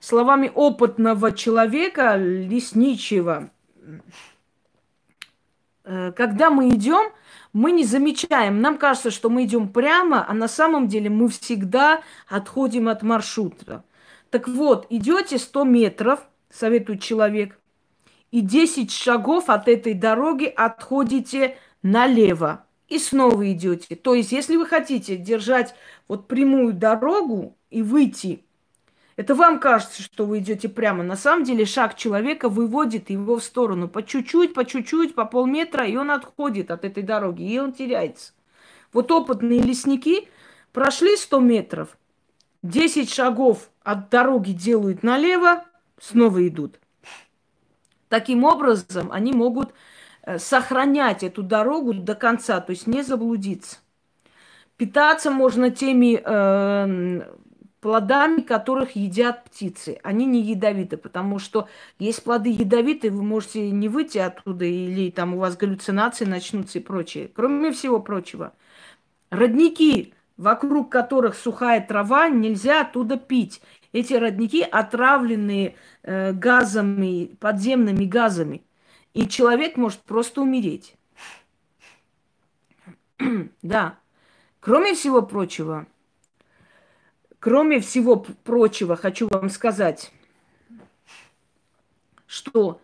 [0.00, 3.50] словами опытного человека, лесничего,
[5.84, 7.12] э, когда мы идем,
[7.52, 12.02] мы не замечаем, нам кажется, что мы идем прямо, а на самом деле мы всегда
[12.28, 13.84] отходим от маршрута.
[14.30, 17.58] Так вот, идете 100 метров, советует человек,
[18.30, 23.96] и 10 шагов от этой дороги отходите налево и снова идете.
[23.96, 25.74] То есть, если вы хотите держать
[26.08, 28.44] вот прямую дорогу и выйти
[29.18, 31.02] это вам кажется, что вы идете прямо.
[31.02, 33.88] На самом деле шаг человека выводит его в сторону.
[33.88, 38.32] По чуть-чуть, по чуть-чуть, по полметра, и он отходит от этой дороги, и он теряется.
[38.92, 40.28] Вот опытные лесники
[40.72, 41.98] прошли 100 метров,
[42.62, 45.64] 10 шагов от дороги делают налево,
[46.00, 46.78] снова идут.
[48.08, 49.74] Таким образом, они могут
[50.22, 53.78] э, сохранять эту дорогу до конца, то есть не заблудиться.
[54.76, 57.22] Питаться можно теми э,
[57.80, 59.98] плодами, которых едят птицы.
[60.02, 65.34] Они не ядовиты, потому что есть плоды ядовитые, вы можете не выйти оттуда, или там
[65.34, 67.30] у вас галлюцинации начнутся и прочее.
[67.32, 68.52] Кроме всего прочего,
[69.30, 73.60] родники, вокруг которых сухая трава, нельзя оттуда пить.
[73.92, 78.62] Эти родники отравленные э, газами, подземными газами.
[79.14, 80.94] И человек может просто умереть.
[83.62, 83.98] да.
[84.60, 85.86] Кроме всего прочего,
[87.48, 90.12] Кроме всего прочего, хочу вам сказать,
[92.26, 92.78] что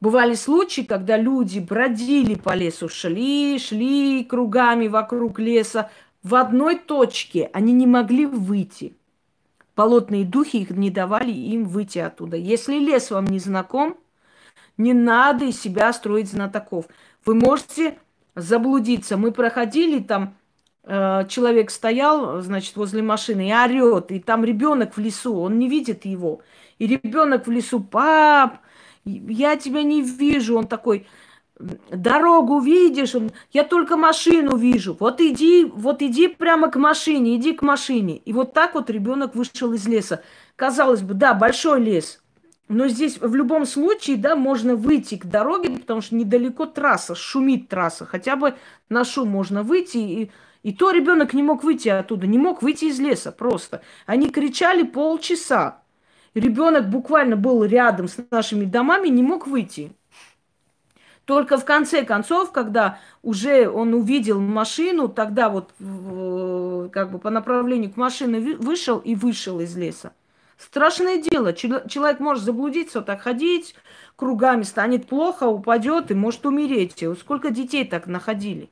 [0.00, 5.90] бывали случаи, когда люди бродили по лесу, шли, шли кругами вокруг леса.
[6.22, 8.94] В одной точке они не могли выйти.
[9.74, 12.36] Болотные духи их не давали им выйти оттуда.
[12.36, 13.96] Если лес вам не знаком,
[14.76, 16.86] не надо из себя строить знатоков.
[17.24, 17.98] Вы можете
[18.36, 19.16] заблудиться.
[19.16, 20.36] Мы проходили там
[21.28, 26.04] человек стоял, значит, возле машины и орет, и там ребенок в лесу, он не видит
[26.04, 26.40] его.
[26.78, 28.58] И ребенок в лесу, пап,
[29.04, 30.56] я тебя не вижу.
[30.56, 31.06] Он такой,
[31.58, 33.14] дорогу видишь?
[33.14, 34.96] Он, я только машину вижу.
[34.98, 38.16] Вот иди, вот иди прямо к машине, иди к машине.
[38.16, 40.22] И вот так вот ребенок вышел из леса.
[40.56, 42.20] Казалось бы, да, большой лес.
[42.66, 47.68] Но здесь в любом случае, да, можно выйти к дороге, потому что недалеко трасса, шумит
[47.68, 48.06] трасса.
[48.06, 48.54] Хотя бы
[48.88, 50.30] на шум можно выйти и
[50.62, 53.80] И то ребенок не мог выйти оттуда, не мог выйти из леса просто.
[54.06, 55.82] Они кричали полчаса.
[56.34, 59.92] Ребенок буквально был рядом с нашими домами, не мог выйти.
[61.24, 65.72] Только в конце концов, когда уже он увидел машину, тогда вот
[66.92, 70.12] как бы по направлению к машине вышел и вышел из леса.
[70.58, 71.52] Страшное дело.
[71.54, 73.74] Человек может заблудиться, вот так ходить
[74.16, 77.02] кругами, станет плохо, упадет и может умереть.
[77.18, 78.68] Сколько детей так находили.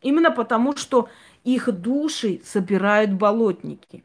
[0.00, 1.08] Именно потому, что
[1.44, 4.04] их души собирают болотники.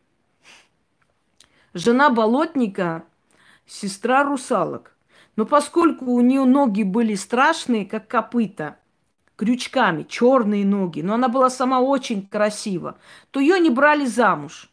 [1.73, 3.03] Жена болотника–
[3.65, 4.95] сестра русалок.
[5.35, 8.77] Но поскольку у нее ноги были страшные, как копыта,
[9.35, 12.97] крючками, черные ноги, но она была сама очень красива,
[13.31, 14.69] то ее не брали замуж.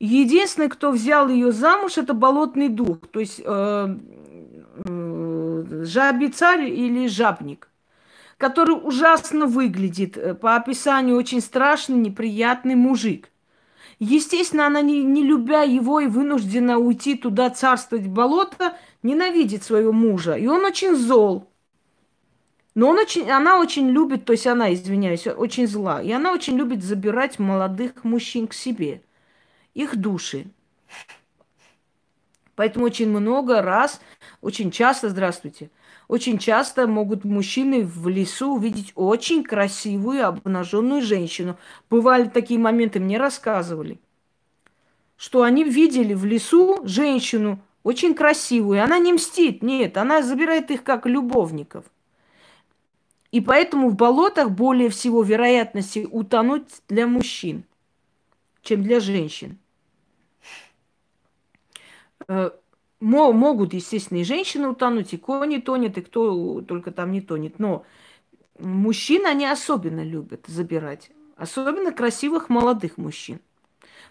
[0.00, 3.96] Единственный, кто взял ее замуж, это болотный дух, то есть э,
[4.84, 7.67] э, жабий царь или жабник
[8.38, 13.30] который ужасно выглядит, э, по описанию очень страшный, неприятный мужик.
[13.98, 19.92] Естественно, она, не, не любя его и вынуждена уйти туда царствовать в болото, ненавидит своего
[19.92, 20.34] мужа.
[20.34, 21.50] И он очень зол.
[22.76, 26.00] Но он очень, она очень любит, то есть она, извиняюсь, очень зла.
[26.00, 29.02] И она очень любит забирать молодых мужчин к себе.
[29.74, 30.46] Их души.
[32.54, 34.00] Поэтому очень много раз,
[34.40, 35.70] очень часто, здравствуйте,
[36.08, 41.58] очень часто могут мужчины в лесу увидеть очень красивую обнаженную женщину.
[41.90, 44.00] Бывали такие моменты, мне рассказывали,
[45.16, 48.82] что они видели в лесу женщину очень красивую.
[48.82, 51.84] Она не мстит, нет, она забирает их как любовников.
[53.30, 57.64] И поэтому в болотах более всего вероятности утонуть для мужчин,
[58.62, 59.58] чем для женщин.
[63.00, 67.58] Могут, естественно, и женщины утонуть, и кони тонет, и кто только там не тонет.
[67.58, 67.84] Но
[68.58, 71.10] мужчин они особенно любят забирать.
[71.36, 73.40] Особенно красивых молодых мужчин.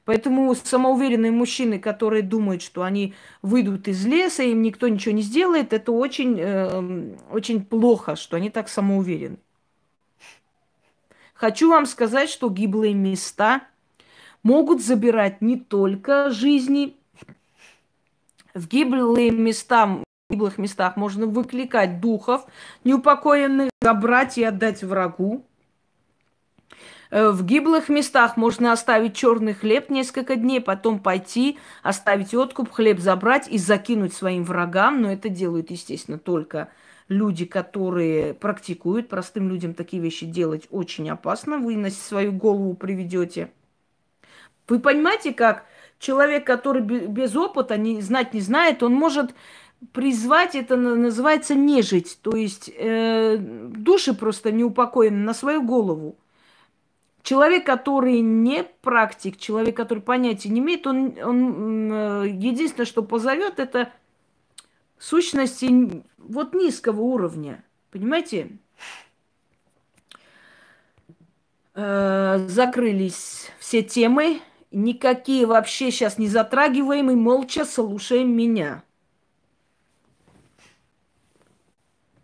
[0.06, 5.74] Поэтому самоуверенные мужчины, которые думают, что они выйдут из леса, им никто ничего не сделает,
[5.74, 9.38] это очень, э, очень плохо, что они так самоуверены.
[11.34, 13.68] Хочу вам сказать, что гиблые места
[14.44, 16.97] могут забирать не только жизни
[18.58, 22.46] в гиблые места, в гиблых местах можно выкликать духов
[22.84, 25.46] неупокоенных, забрать и отдать врагу.
[27.10, 33.00] Э, в гиблых местах можно оставить черный хлеб несколько дней, потом пойти, оставить откуп, хлеб
[33.00, 35.02] забрать и закинуть своим врагам.
[35.02, 36.70] Но это делают, естественно, только
[37.08, 39.08] люди, которые практикуют.
[39.08, 41.60] Простым людям такие вещи делать очень опасно.
[41.60, 43.52] Вы на свою голову приведете.
[44.68, 45.66] Вы понимаете, как
[46.00, 49.34] человек, который без опыта, не, знать не знает, он может
[49.92, 56.18] призвать, это называется нежить, то есть э, души просто не упокоены на свою голову.
[57.22, 63.60] Человек, который не практик, человек, который понятия не имеет, он, он э, единственное, что позовет,
[63.60, 63.92] это
[64.98, 67.64] сущности вот низкого уровня.
[67.92, 68.58] Понимаете?
[71.76, 78.84] Э, закрылись все темы никакие вообще сейчас не затрагиваем и молча слушаем меня.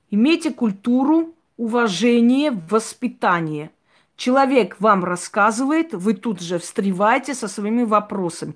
[0.10, 3.72] Имейте культуру, уважение, воспитание.
[4.16, 8.56] Человек вам рассказывает, вы тут же встреваете со своими вопросами.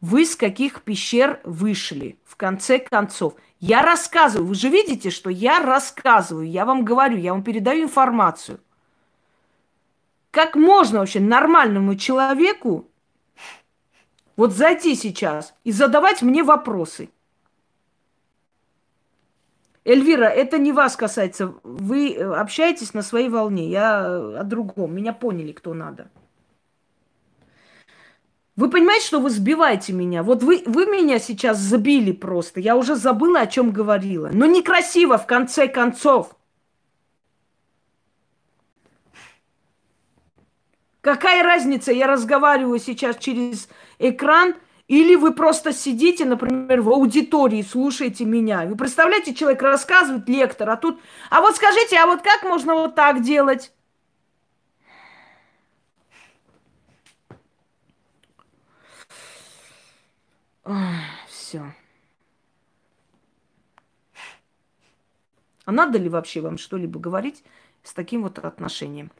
[0.00, 2.18] Вы с каких пещер вышли?
[2.24, 4.48] В конце концов, я рассказываю.
[4.48, 8.60] Вы же видите, что я рассказываю, я вам говорю, я вам передаю информацию.
[10.30, 12.88] Как можно вообще нормальному человеку
[14.36, 17.10] вот зайти сейчас и задавать мне вопросы.
[19.84, 21.54] Эльвира, это не вас касается.
[21.62, 23.68] Вы э, общаетесь на своей волне.
[23.68, 24.94] Я э, о другом.
[24.94, 26.08] Меня поняли, кто надо.
[28.56, 30.22] Вы понимаете, что вы сбиваете меня?
[30.22, 32.60] Вот вы, вы меня сейчас забили просто.
[32.60, 34.30] Я уже забыла, о чем говорила.
[34.32, 36.34] Но некрасиво, в конце концов.
[41.02, 43.68] Какая разница, я разговариваю сейчас через
[43.98, 44.54] экран,
[44.86, 48.66] или вы просто сидите, например, в аудитории, слушаете меня.
[48.66, 51.00] Вы представляете, человек рассказывает, лектор, а тут...
[51.30, 53.72] А вот скажите, а вот как можно вот так делать?
[61.28, 61.74] Все.
[65.64, 67.42] А надо ли вообще вам что-либо говорить
[67.82, 69.10] с таким вот отношением?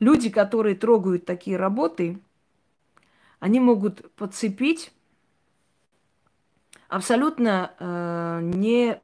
[0.00, 2.18] Люди, которые трогают такие работы,
[3.38, 4.92] они могут подцепить
[6.88, 9.00] абсолютно э, не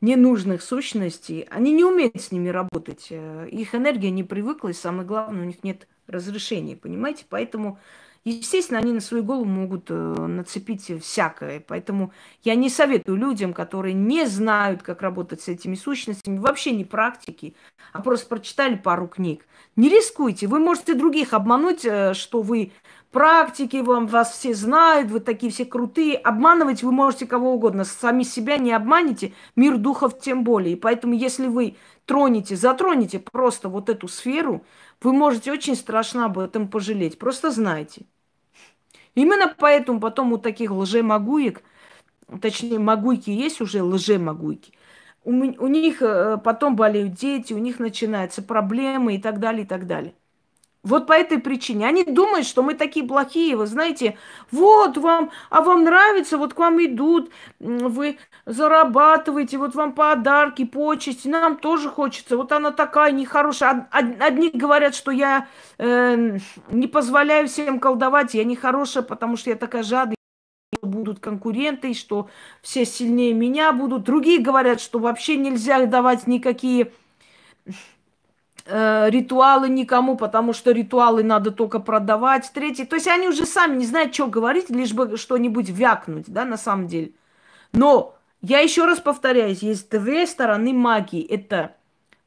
[0.00, 1.42] ненужных сущностей.
[1.50, 3.08] Они не умеют с ними работать.
[3.10, 7.26] Э, их энергия не привыкла, и самое главное, у них нет разрешения, понимаете?
[7.28, 7.78] Поэтому
[8.24, 11.60] Естественно, они на свою голову могут э, нацепить всякое.
[11.66, 12.12] Поэтому
[12.42, 17.54] я не советую людям, которые не знают, как работать с этими сущностями, вообще не практики,
[17.92, 19.46] а просто прочитали пару книг.
[19.76, 20.46] Не рискуйте.
[20.46, 22.72] Вы можете других обмануть, э, что вы
[23.10, 26.16] практики, вам вас все знают, вы такие все крутые.
[26.16, 27.84] Обманывать вы можете кого угодно.
[27.84, 30.74] Сами себя не обманете, мир духов тем более.
[30.74, 31.76] И поэтому, если вы
[32.08, 34.64] тронете, затронете просто вот эту сферу,
[35.02, 37.18] вы можете очень страшно об этом пожалеть.
[37.20, 38.06] Просто знайте.
[39.14, 41.62] Именно поэтому потом у таких лжемагуек,
[42.42, 44.72] точнее, магуйки есть уже лжемагуйки,
[45.24, 49.68] у, у них э, потом болеют дети, у них начинаются проблемы и так далее, и
[49.68, 50.14] так далее.
[50.88, 51.86] Вот по этой причине.
[51.86, 53.56] Они думают, что мы такие плохие.
[53.56, 54.16] Вы знаете,
[54.50, 61.28] вот вам, а вам нравится, вот к вам идут, вы зарабатываете, вот вам подарки, почести.
[61.28, 62.36] Нам тоже хочется.
[62.38, 63.86] Вот она такая нехорошая.
[63.90, 66.38] Одни говорят, что я э,
[66.70, 70.16] не позволяю всем колдовать, я нехорошая, потому что я такая жадная
[70.82, 72.30] будут конкуренты, что
[72.62, 74.04] все сильнее меня будут.
[74.04, 76.92] Другие говорят, что вообще нельзя давать никакие
[78.68, 82.50] э, ритуалы никому, потому что ритуалы надо только продавать.
[82.52, 86.44] Третий, то есть они уже сами не знают, что говорить, лишь бы что-нибудь вякнуть, да,
[86.44, 87.12] на самом деле.
[87.72, 91.22] Но я еще раз повторяюсь, есть две стороны магии.
[91.22, 91.74] Это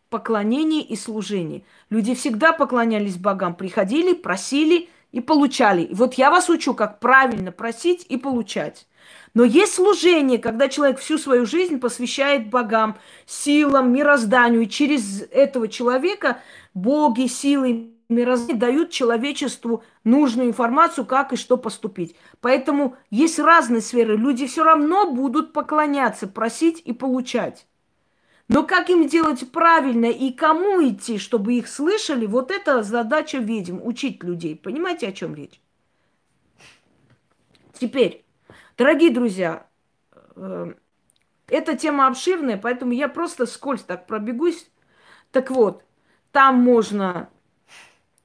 [0.10, 1.64] поклонение и служение.
[1.90, 5.84] Люди всегда поклонялись богам, приходили, просили и получали.
[5.84, 8.88] И вот я вас учу, как правильно просить и получать.
[9.34, 14.64] Но есть служение, когда человек всю свою жизнь посвящает богам, силам, мирозданию.
[14.64, 16.42] И через этого человека
[16.74, 22.16] боги, силы, мироздание дают человечеству нужную информацию, как и что поступить.
[22.42, 24.18] Поэтому есть разные сферы.
[24.18, 27.66] Люди все равно будут поклоняться, просить и получать.
[28.52, 33.80] Но как им делать правильно и кому идти, чтобы их слышали, вот это задача ведьм,
[33.82, 34.56] учить людей.
[34.56, 35.62] Понимаете, о чем речь?
[37.74, 38.26] Теперь,
[38.82, 39.68] Дорогие друзья,
[40.36, 40.74] э,
[41.50, 44.72] эта тема обширная, поэтому я просто скользь так пробегусь.
[45.32, 45.84] Так вот,
[46.32, 47.30] там можно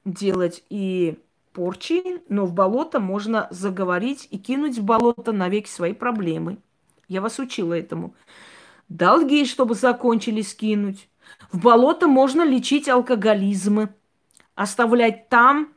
[0.03, 1.19] делать и
[1.53, 6.57] порчи, но в болото можно заговорить и кинуть в болото навеки свои проблемы.
[7.07, 8.15] Я вас учила этому.
[8.89, 11.09] Долги, чтобы закончили, скинуть.
[11.51, 13.89] В болото можно лечить алкоголизмы,
[14.55, 15.69] оставлять там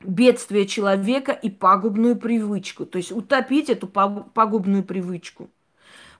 [0.00, 2.84] бедствие человека и пагубную привычку.
[2.84, 5.50] То есть утопить эту пагубную привычку.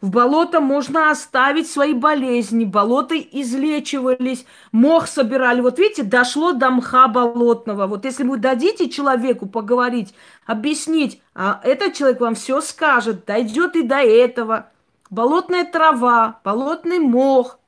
[0.00, 2.64] В болото можно оставить свои болезни.
[2.64, 5.60] Болота излечивались, мох собирали.
[5.60, 7.86] Вот видите, дошло до мха болотного.
[7.86, 13.82] Вот если вы дадите человеку поговорить, объяснить, а этот человек вам все скажет, дойдет и
[13.82, 14.70] до этого.
[15.10, 17.58] Болотная трава, болотный мох,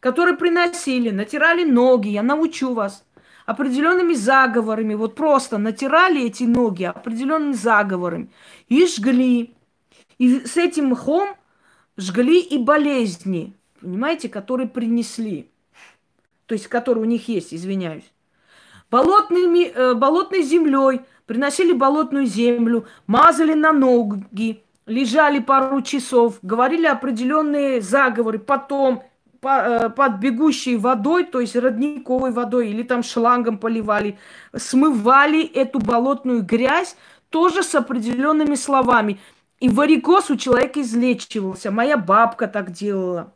[0.00, 2.08] который приносили, натирали ноги.
[2.08, 3.04] Я научу вас–
[3.50, 8.30] определенными заговорами, вот просто натирали эти ноги определенными заговорами
[8.68, 9.54] и жгли.
[10.18, 11.30] И с этим мхом
[11.96, 15.50] жгли и болезни, понимаете, которые принесли.
[16.46, 18.10] То есть, которые у них есть, извиняюсь.
[18.88, 27.80] Болотными, э, болотной землей приносили болотную землю, мазали на ноги, лежали пару часов, говорили определенные
[27.80, 29.02] заговоры, потом
[29.42, 34.18] Э, под бегущей водой, то есть родниковой водой, или там шлангом поливали,
[34.54, 36.94] смывали эту болотную грязь
[37.30, 39.18] тоже с определенными словами.
[39.58, 41.70] И варикоз у человека излечивался.
[41.70, 43.32] Моя бабка так делала.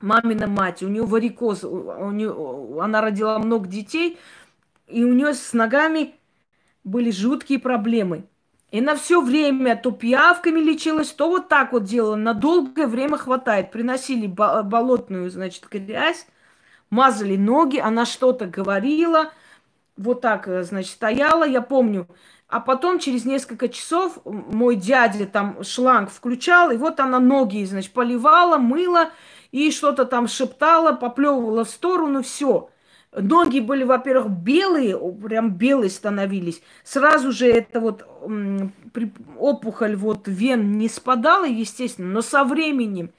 [0.00, 2.34] Мамина мать, у нее варикоз, у нее,
[2.82, 4.18] она родила много детей,
[4.86, 6.16] и у нее с ногами
[6.82, 8.26] были жуткие проблемы.
[8.74, 12.16] И на все время то пиявками лечилась, то вот так вот делала.
[12.16, 13.70] На долгое время хватает.
[13.70, 16.26] Приносили болотную, значит, грязь,
[16.90, 19.30] мазали ноги, она что-то говорила,
[19.96, 22.08] вот так, э, значит, стояла, я помню.
[22.48, 27.92] А потом через несколько часов мой дядя там шланг включал, и вот она ноги, значит,
[27.92, 29.10] поливала, мыла,
[29.52, 32.70] и что-то там шептала, поплевывала в сторону, все.
[33.16, 36.60] Ноги были, во-первых, белые, прям белые становились.
[36.82, 38.04] Сразу же это вот
[39.38, 43.10] опухоль вот вен не спадала, естественно, но со временем,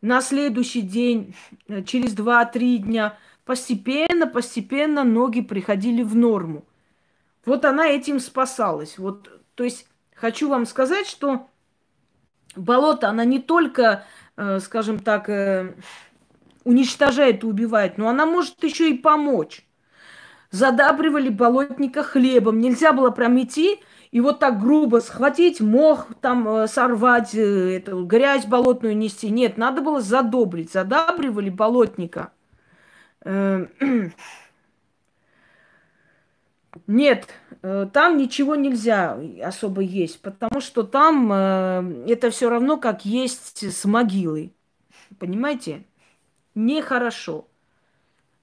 [0.00, 1.34] на следующий день,
[1.68, 6.64] э, через 2-3 дня, постепенно, постепенно ноги приходили в норму.
[7.44, 8.98] Вот она этим спасалась.
[8.98, 11.48] Вот, то есть хочу вам сказать, что
[12.56, 14.04] болото, она не только,
[14.36, 15.74] э, скажем так, э,
[16.66, 19.62] уничтожает и убивает, но она может еще и помочь.
[20.50, 22.60] задабривали болотника хлебом.
[22.60, 28.04] Нельзя было прям идти и вот так грубо схватить, мох там э, сорвать, э, эту
[28.04, 29.28] грязь болотную нести.
[29.28, 30.72] Нет, надо было задобрить.
[30.72, 32.32] Задабривали болотника.
[33.24, 33.66] Э,
[36.86, 37.28] нет,
[37.60, 44.54] там ничего нельзя особо есть, потому что там это все равно как есть с могилой.
[45.18, 45.84] Понимаете?
[46.56, 47.46] Нехорошо.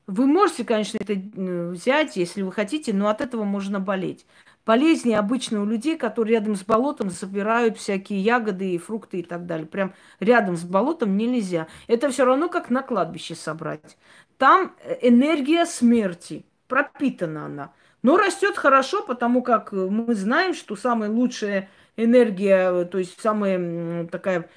[0.08, 4.26] Вы можете, конечно, это взять, если вы хотите, но от этого можно болеть
[4.66, 9.46] болезни обычно у людей, которые рядом с болотом собирают всякие ягоды и фрукты и так
[9.46, 9.68] далее.
[9.68, 11.68] Прям рядом с болотом нельзя.
[11.88, 13.98] Это все равно как на кладбище собрать.
[14.38, 17.74] Там э, энергия смерти, пропитана она.
[18.02, 24.50] Но растет хорошо, потому как мы знаем, что самая лучшая энергия, то есть самая такая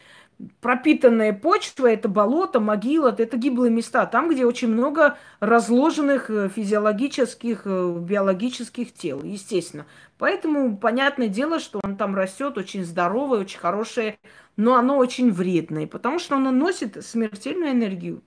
[0.61, 7.63] пропитанная почва, это болото, могила, это гиблые места, там, где очень много разложенных э, физиологических,
[7.65, 9.87] э, биологических тел, естественно.
[10.19, 14.19] Поэтому понятное дело, что он там растет очень здоровое, очень хорошее,
[14.57, 18.23] но оно очень вредное, потому что оно носит смертельную энергию.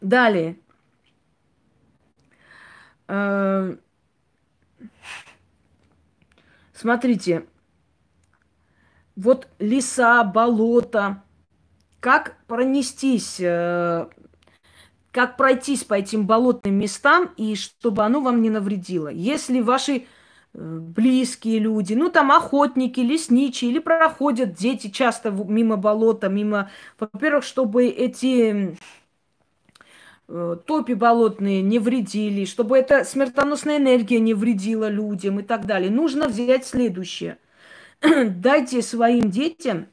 [0.00, 0.58] Далее.
[3.08, 3.76] Э,
[6.72, 7.46] смотрите,
[9.16, 11.22] вот леса, болота,
[12.00, 14.06] как пронестись, э,
[15.10, 19.08] как пройтись по этим болотным местам, и чтобы оно вам не навредило.
[19.08, 20.06] Если ваши
[20.52, 27.44] э, близкие люди, ну там охотники, лесничие, или проходят дети часто мимо болота, мимо, во-первых,
[27.44, 28.76] чтобы эти
[30.28, 35.90] э, топи болотные не вредили, чтобы эта смертоносная энергия не вредила людям и так далее.
[35.90, 37.38] Нужно взять следующее.
[38.36, 39.86] дайте своим детям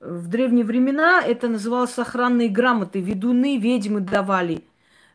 [0.00, 3.00] в древние времена это называлось охранные грамоты.
[3.00, 4.62] Ведуны, ведьмы давали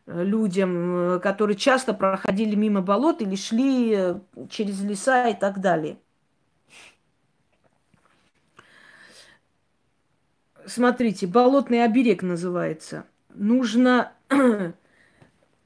[0.07, 4.19] э, людям, э, которые часто проходили мимо болот или шли э,
[4.49, 5.97] через леса и так далее.
[10.65, 13.05] Смотрите, болотный оберег называется.
[13.33, 14.11] Нужно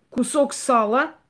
[0.10, 1.12] кусок сала–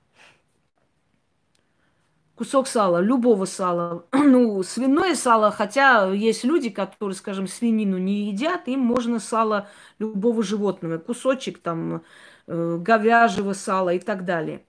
[2.35, 4.05] кусок сала, любого сала.
[4.11, 9.67] ну, свиное сало, хотя есть люди, которые, скажем, свинину не едят, им можно сало
[9.99, 12.03] любого животного, кусочек там
[12.47, 14.63] э, говяжьего сала и так далее.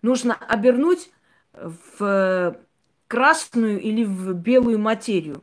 [0.00, 1.10] Нужно обернуть
[1.52, 2.56] в
[3.08, 5.42] красную или в белую материю.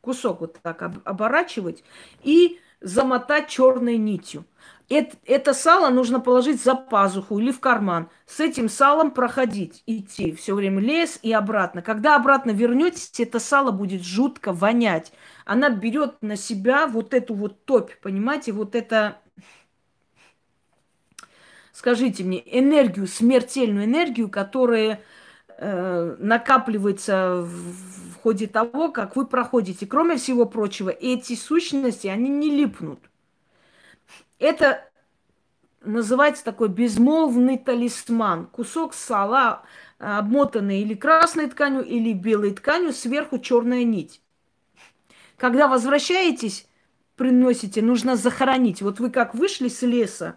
[0.00, 1.82] Кусок вот так оборачивать
[2.22, 4.44] и замотать черной нитью
[4.88, 8.08] это, это сало нужно положить за пазуху или в карман.
[8.26, 11.82] С этим салом проходить, идти все время лес и обратно.
[11.82, 15.12] Когда обратно вернетесь, это сало будет жутко вонять.
[15.44, 19.18] Она берет на себя вот эту вот топь, понимаете, вот это,
[21.72, 25.02] скажите мне, энергию, смертельную энергию, которая
[25.58, 29.86] э, накапливается в, в ходе того, как вы проходите.
[29.86, 33.07] Кроме всего прочего, эти сущности, они не липнут.
[34.38, 34.88] Это
[35.80, 38.46] называется такой безмолвный талисман.
[38.46, 39.62] Кусок сала,
[39.98, 44.20] обмотанный или красной тканью, или белой тканью, сверху черная нить.
[45.36, 46.68] Когда возвращаетесь,
[47.16, 48.82] приносите, нужно захоронить.
[48.82, 50.36] Вот вы как вышли с леса,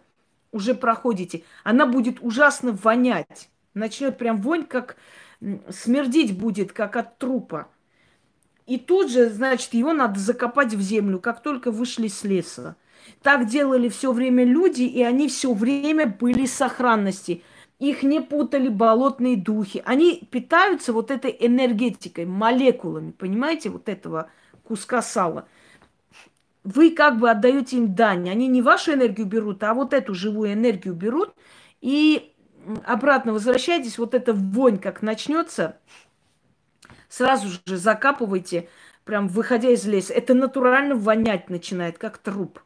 [0.52, 3.50] уже проходите, она будет ужасно вонять.
[3.74, 4.98] Начнет прям вонь, как
[5.70, 7.70] смердить будет, как от трупа.
[8.68, 12.76] И тут же, значит, его надо закопать в землю, как только вышли с леса.
[13.22, 17.44] Так делали все время люди, и они все время были сохранности.
[17.80, 19.82] Их не путали болотные духи.
[19.86, 24.30] Они питаются вот этой энергетикой, молекулами, понимаете, вот этого
[24.64, 25.48] куска сала.
[26.64, 28.30] Вы как бы отдаете им дань.
[28.30, 31.34] Они не вашу энергию берут, а вот эту живую энергию берут.
[31.82, 32.32] И
[32.86, 35.78] обратно возвращайтесь, вот эта вонь как начнется,
[37.10, 38.70] сразу же закапывайте,
[39.04, 40.14] прям выходя из леса.
[40.14, 42.62] Это натурально вонять начинает, как труп.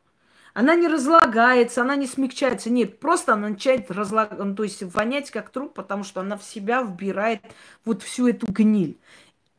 [0.56, 2.70] Она не разлагается, она не смягчается.
[2.70, 6.46] Нет, просто она начинает разлагаться, ну, то есть вонять как труп, потому что она в
[6.46, 7.42] себя вбирает
[7.84, 8.98] вот всю эту гниль.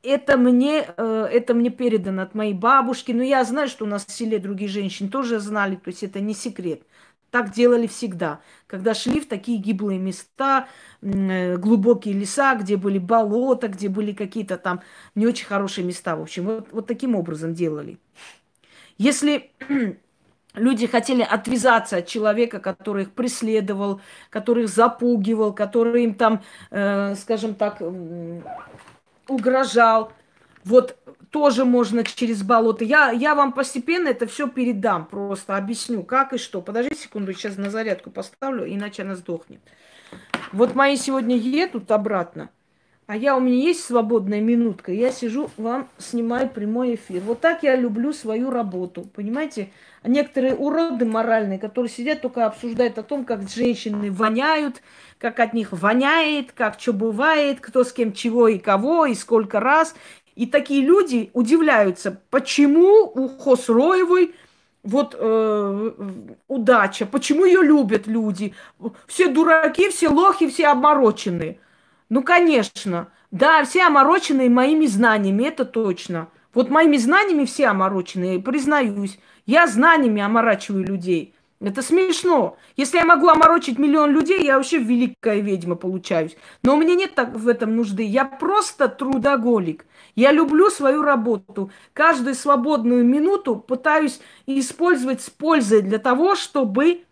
[0.02, 3.12] Это мне, э, это мне передано от моей бабушки.
[3.12, 6.20] Но я знаю, что у нас в селе другие женщины тоже знали, то есть это
[6.20, 6.80] не секрет.
[7.30, 8.40] Так делали всегда.
[8.66, 10.66] Когда шли в такие гиблые места,
[11.02, 14.80] э, глубокие леса, где были болота, где были какие-то там
[15.14, 16.16] не очень хорошие места.
[16.16, 17.98] В общем, вот, вот таким образом делали.
[18.96, 19.50] Если
[20.56, 24.00] Люди хотели отвязаться от человека, который их преследовал,
[24.30, 27.80] который их запугивал, который им там, э, скажем так,
[29.28, 30.12] угрожал.
[30.64, 30.96] Вот
[31.30, 32.84] тоже можно через болото.
[32.84, 36.62] Я, я вам постепенно это все передам, просто объясню, как и что.
[36.62, 39.60] Подожди секунду, сейчас на зарядку поставлю, иначе она сдохнет.
[40.52, 42.48] Вот мои сегодня едут обратно,
[43.06, 47.22] а я у меня есть свободная минутка, я сижу, вам снимаю прямой эфир.
[47.22, 49.70] Вот так я люблю свою работу, понимаете?
[50.02, 54.82] Некоторые уроды моральные, которые сидят только обсуждают о том, как женщины воняют,
[55.18, 59.60] как от них воняет, как что бывает, кто с кем чего и кого, и сколько
[59.60, 59.94] раз.
[60.34, 64.34] И такие люди удивляются, почему у Хосроевой
[64.82, 65.90] вот э,
[66.48, 68.54] удача, почему ее любят люди.
[69.06, 71.58] Все дураки, все лохи, все обмороченные.
[72.08, 73.08] Ну, конечно.
[73.30, 76.28] Да, все омороченные моими знаниями, это точно.
[76.54, 79.18] Вот моими знаниями все омороченные, признаюсь.
[79.44, 81.34] Я знаниями оморачиваю людей.
[81.60, 82.58] Это смешно.
[82.76, 86.36] Если я могу оморочить миллион людей, я вообще великая ведьма получаюсь.
[86.62, 88.02] Но у меня нет так в этом нужды.
[88.02, 89.86] Я просто трудоголик.
[90.14, 91.70] Я люблю свою работу.
[91.94, 97.05] Каждую свободную минуту пытаюсь использовать с пользой для того, чтобы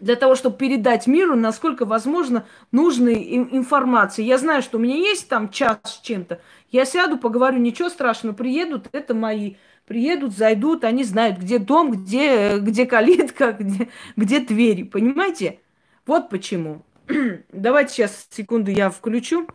[0.00, 3.14] для того, чтобы передать миру, насколько возможно, нужной
[3.52, 4.22] информации.
[4.24, 6.40] Я знаю, что у меня есть там час с чем-то.
[6.70, 9.54] Я сяду, поговорю, ничего страшного, приедут, это мои.
[9.86, 15.60] Приедут, зайдут, они знают, где дом, где, где калитка, где, где двери, понимаете?
[16.06, 16.82] Вот почему.
[17.52, 19.46] Давайте сейчас, секунду, я включу,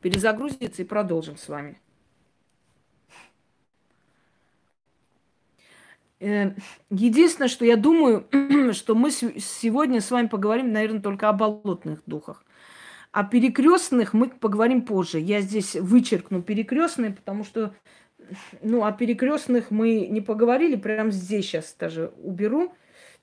[0.00, 1.80] перезагрузится и продолжим с вами.
[6.90, 8.26] Единственное, что я думаю,
[8.72, 12.44] что мы сегодня с вами поговорим, наверное, только о болотных духах.
[13.10, 15.18] О перекрестных мы поговорим позже.
[15.18, 17.74] Я здесь вычеркну перекрестные, потому что
[18.62, 20.76] ну, о перекрестных мы не поговорили.
[20.76, 22.72] Прямо здесь сейчас даже уберу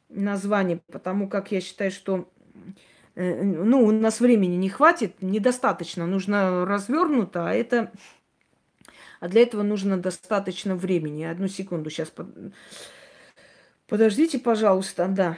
[0.10, 2.30] название, потому как я считаю, что
[3.16, 6.06] э, ну, у нас времени не хватит, недостаточно.
[6.06, 7.92] Нужно развернуто, а это
[9.20, 11.24] а для этого нужно достаточно времени.
[11.24, 12.10] Одну секунду, сейчас.
[12.10, 12.28] Под...
[13.88, 15.38] Подождите, пожалуйста, да.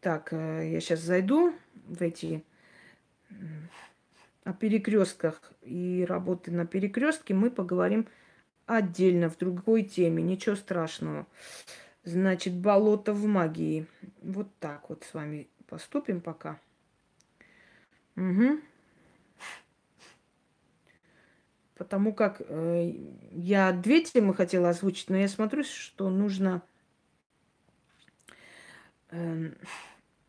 [0.00, 1.54] Так, э, я сейчас зайду
[1.86, 2.44] в эти
[4.44, 8.08] о перекрестках и работы на перекрестке мы поговорим
[8.66, 10.22] отдельно в другой теме.
[10.22, 11.26] Ничего страшного.
[12.04, 13.86] Значит, болото в магии.
[14.22, 16.58] Вот так вот с вами поступим пока.
[18.16, 18.60] Угу
[21.80, 22.92] потому как э,
[23.32, 26.60] я две темы хотела озвучить, но я смотрю, что нужно
[29.08, 29.52] э,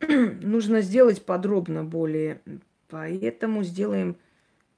[0.00, 2.40] нужно сделать подробно более,
[2.88, 4.16] поэтому сделаем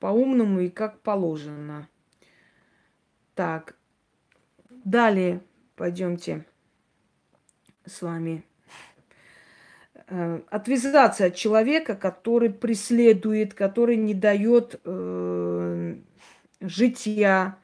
[0.01, 1.89] по-умному и как положено.
[3.37, 3.77] Так,
[4.69, 5.43] далее
[5.77, 6.45] пойдемте
[7.87, 8.45] с вами
[10.09, 15.99] э, отвязаться от человека, который преследует, который не дает э,
[16.69, 17.59] жития,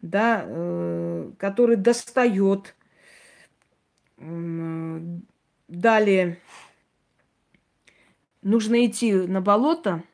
[0.00, 2.74] да, э, который достает.
[5.68, 6.38] Далее
[8.42, 10.04] нужно идти на болото.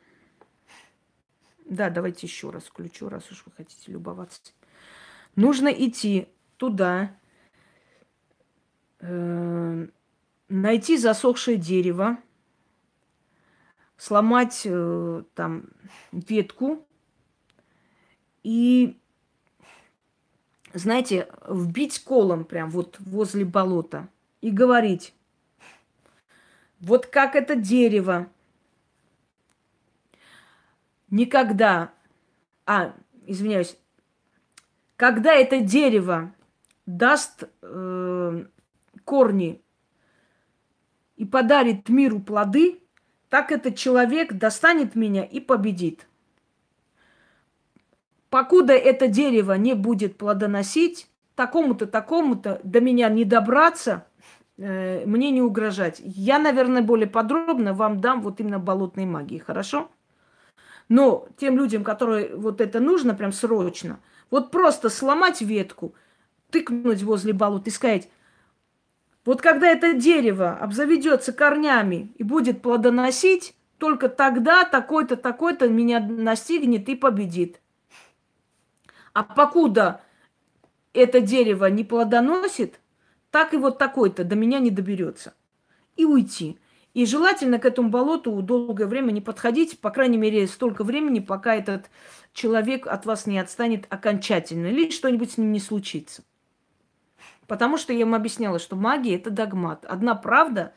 [1.64, 4.41] Да, давайте еще раз включу, раз уж вы хотите любоваться.
[5.37, 7.14] Нужно идти туда,
[9.01, 9.87] э,
[10.49, 12.18] найти засохшее дерево,
[13.97, 15.64] сломать э, там
[16.12, 16.87] ветку,
[18.43, 18.99] и,
[20.74, 24.09] знаете, вбить колом прям вот возле болота
[24.41, 25.14] и говорить,
[26.80, 28.28] вот как это дерево
[31.11, 31.93] никогда,
[32.66, 32.95] а,
[33.26, 33.76] извиняюсь,
[34.97, 36.34] когда это дерево
[36.86, 38.45] даст э,
[39.05, 39.62] корни
[41.16, 42.82] и подарит миру плоды,
[43.28, 46.08] так этот человек достанет меня и победит.
[48.31, 54.07] Покуда это дерево не будет плодоносить, такому-то, такому-то до меня не добраться,
[54.59, 56.01] э, мне не угрожать.
[56.05, 59.91] Я, наверное, более подробно вам дам вот именно болотной магии, хорошо?
[60.89, 64.01] Но тем людям, которые вот это нужно прям срочно,
[64.31, 65.95] вот просто сломать ветку,
[66.51, 68.09] тыкнуть возле болота и сказать,
[69.24, 76.89] вот когда это дерево обзаведется корнями и будет плодоносить, только тогда такой-то, такой-то меня настигнет
[76.89, 77.61] и победит.
[79.19, 80.01] А покуда
[80.93, 82.79] это дерево не плодоносит,
[83.33, 85.35] так и вот такой-то до меня не доберется.
[85.97, 86.57] И уйти.
[86.95, 91.57] И желательно к этому болоту долгое время не подходить, по крайней мере, столько времени, пока
[91.57, 91.91] этот
[92.33, 96.23] человек от вас не отстанет окончательно, или что-нибудь с ним не случится.
[97.49, 99.85] Потому что я ему объясняла, что магия– это догмат.
[99.85, 100.75] Одна правда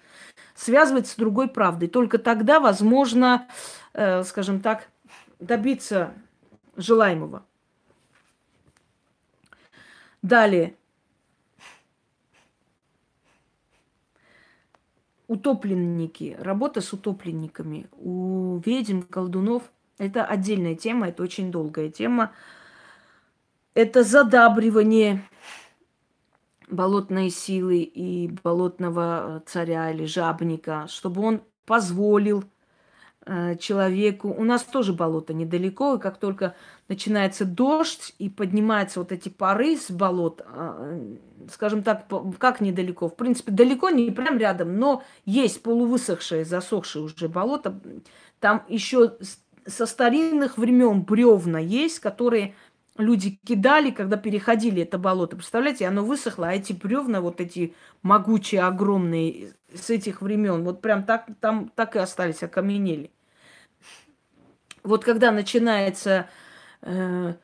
[0.56, 1.90] связывается с другой правдой.
[1.90, 3.48] Только тогда возможно,
[3.94, 4.90] э, скажем так,
[5.38, 6.16] добиться
[6.76, 7.46] желаемого.
[10.22, 10.76] Далее.
[15.28, 16.36] Утопленники.
[16.40, 17.88] Работа с утопленниками.
[17.94, 22.34] У ведьм, колдунов– это отдельная тема, это очень долгая тема.
[23.74, 25.24] Это задабривание
[26.70, 32.44] болотной силы и болотного царя или жабника, чтобы он позволил
[33.60, 34.30] человеку.
[34.30, 36.56] У нас тоже болото недалеко, и как только
[36.88, 41.00] начинается дождь и поднимаются вот эти пары с болот, а,
[41.52, 42.08] скажем так,
[42.40, 47.80] как недалеко, в принципе, далеко, не прям рядом, но есть полувысохшее, засохшее уже болото.
[48.40, 49.18] Там еще
[49.68, 52.56] со старинных времен бревна есть, которые
[52.98, 55.36] люди кидали, когда переходили это болото.
[55.36, 61.04] Представляете, оно высохло, а эти бревна, вот эти могучие, огромные, с этих времен, вот прям
[61.04, 63.12] так, там так и остались, окаменели.
[64.84, 66.28] Вот когда начинается
[66.82, 67.36] э,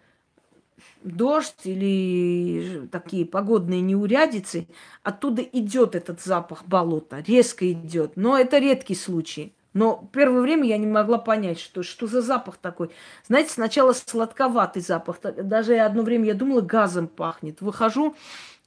[1.04, 4.68] дождь или такие погодные неурядицы,
[5.04, 8.14] оттуда идет этот запах болота, резко идет.
[8.16, 9.54] Но это редкий случай.
[9.78, 12.90] Но первое время я не могла понять, что, что за запах такой.
[13.28, 15.20] Знаете, сначала сладковатый запах.
[15.22, 17.62] Даже одно время я думала, газом пахнет.
[17.62, 18.16] Выхожу,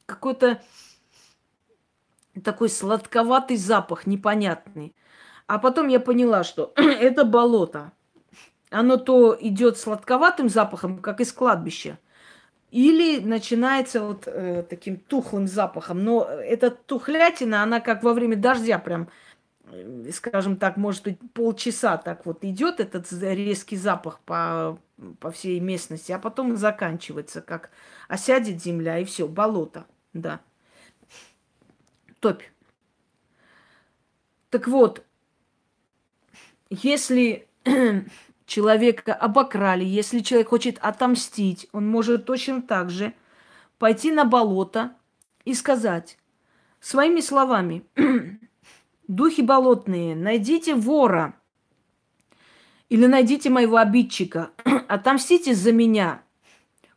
[0.06, 0.62] какой-то
[2.44, 4.94] такой сладковатый запах, непонятный.
[5.48, 7.90] А потом я поняла, что это болото.
[8.70, 11.98] Оно то идет сладковатым запахом, как из кладбища,
[12.70, 16.04] или начинается вот э, таким тухлым запахом.
[16.04, 19.08] Но эта тухлятина, она как во время дождя прям
[20.12, 24.78] скажем так, может быть, полчаса так вот идет этот резкий запах по,
[25.20, 27.70] по всей местности, а потом заканчивается, как
[28.08, 30.40] осядет земля, и все, болото, да.
[32.20, 32.42] Топь.
[34.50, 35.04] Так вот,
[36.68, 37.48] если
[38.46, 43.14] человека обокрали, если человек хочет отомстить, он может точно так же
[43.78, 44.94] пойти на болото
[45.44, 46.18] и сказать
[46.80, 47.84] своими словами,
[49.10, 51.34] Духи болотные, найдите вора
[52.88, 54.52] или найдите моего обидчика,
[54.88, 56.22] отомстите за меня.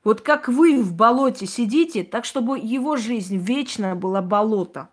[0.03, 4.89] Вот как вы в болоте сидите, так чтобы его жизнь вечно была болото.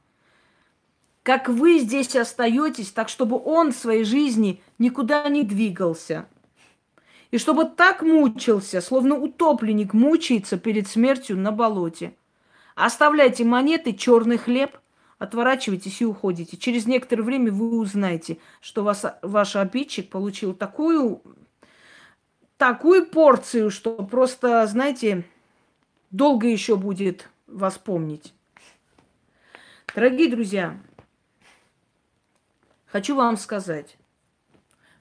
[1.22, 6.26] Как вы здесь остаетесь, так чтобы он в своей жизни никуда не двигался.
[7.32, 12.14] И чтобы так мучился, словно утопленник мучается перед смертью на болоте.
[12.76, 14.78] Оставляйте монеты, черный хлеб–
[15.20, 16.56] отворачиваетесь и уходите.
[16.56, 21.22] Через некоторое время вы узнаете, что вас, ваш обидчик получил такую,
[22.56, 25.24] такую порцию, что просто, знаете,
[26.10, 28.32] долго еще будет вас помнить.
[29.94, 30.80] Дорогие друзья,
[32.86, 33.98] хочу вам сказать,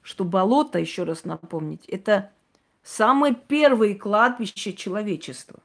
[0.02, 2.34] что болото, еще раз напомнить, это
[2.84, 5.62] самое первое кладбище человечества.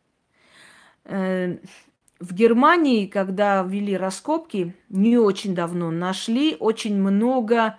[2.21, 7.79] В Германии, когда ввели раскопки, не очень давно, нашли очень много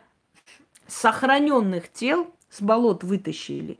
[0.88, 3.80] сохраненных тел, с болот вытащили.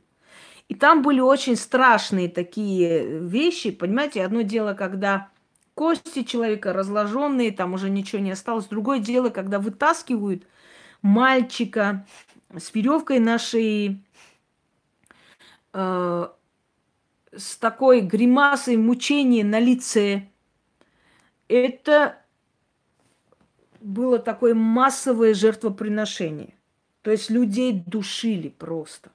[0.68, 3.70] И там были очень страшные такие вещи.
[3.70, 5.28] Понимаете, одно дело, когда
[5.74, 8.66] кости человека разложенные, там уже ничего не осталось.
[8.66, 10.46] Другое дело, когда вытаскивают
[11.02, 12.06] мальчика
[12.56, 14.02] с веревкой на шее,
[15.72, 16.28] э,
[17.36, 20.28] с такой гримасой мучения на лице,
[21.48, 22.18] это
[23.80, 26.54] было такое массовое жертвоприношение.
[27.02, 29.10] То есть людей душили просто.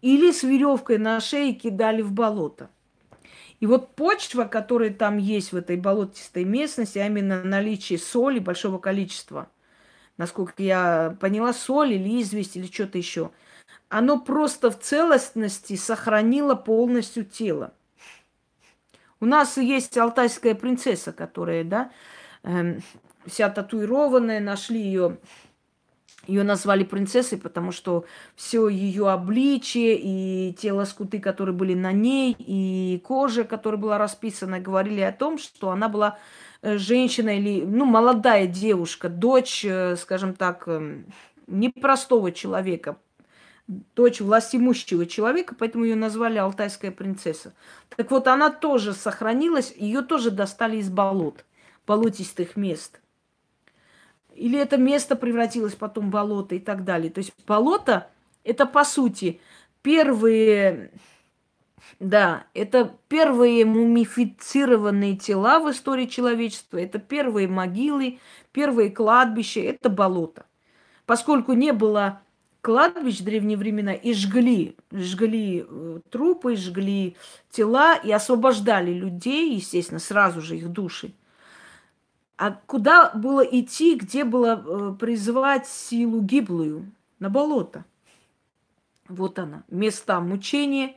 [0.00, 2.70] Или с веревкой на шее кидали в болото.
[3.58, 8.78] И вот почва, которая там есть в этой болотистой местности, а именно наличие соли большого
[8.78, 9.50] количества,
[10.18, 13.30] насколько я поняла, соль или известь или что-то еще,
[13.88, 17.72] оно просто в целостности сохранило полностью тело.
[19.20, 21.90] У нас есть алтайская принцесса, которая, да,
[22.42, 22.78] э,
[23.26, 25.18] вся татуированная, нашли ее,
[26.26, 28.04] ее назвали принцессой, потому что
[28.34, 34.60] все ее обличие и те лоскуты, которые были на ней, и кожа, которая была расписана,
[34.60, 36.18] говорили о том, что она была
[36.60, 41.06] э, женщина или, ну, молодая девушка, дочь, э, скажем так, эм,
[41.46, 42.96] непростого человека,
[43.68, 47.52] дочь властимущего человека, поэтому ее назвали Алтайская принцесса.
[47.96, 51.44] Так вот, она тоже сохранилась, ее тоже достали из болот,
[51.86, 53.00] болотистых мест.
[54.34, 57.10] Или это место превратилось потом в болото и так далее.
[57.10, 58.08] То есть болото–
[58.44, 59.40] это, по сути,
[59.82, 60.92] первые,
[61.98, 68.20] да, это первые мумифицированные тела в истории человечества, это первые могилы,
[68.52, 70.44] первые кладбища, это болото.
[71.06, 72.20] Поскольку не было
[72.66, 77.16] кладбищ в древние времена и жгли, жгли э, трупы, жгли
[77.48, 81.12] тела и освобождали людей, естественно, сразу же их души.
[82.36, 86.90] А куда было идти, где было э, призывать силу гиблую?
[87.20, 87.84] На болото.
[89.06, 89.62] Вот она.
[89.68, 90.96] Места мучения,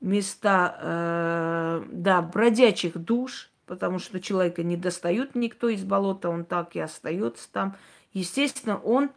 [0.00, 6.74] места, э, да, бродячих душ, потому что человека не достают никто из болота, он так
[6.74, 7.76] и остается там.
[8.12, 9.10] Естественно, он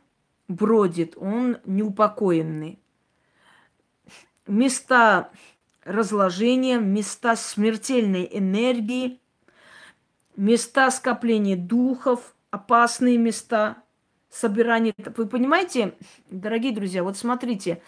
[0.51, 2.79] бродит, он неупокоенный.
[4.47, 5.31] Места
[5.83, 9.19] разложения, места смертельной энергии,
[10.35, 13.83] места скопления духов, опасные места
[14.29, 14.93] собирания.
[15.17, 15.95] Вы понимаете,
[16.29, 17.81] дорогие друзья, вот смотрите,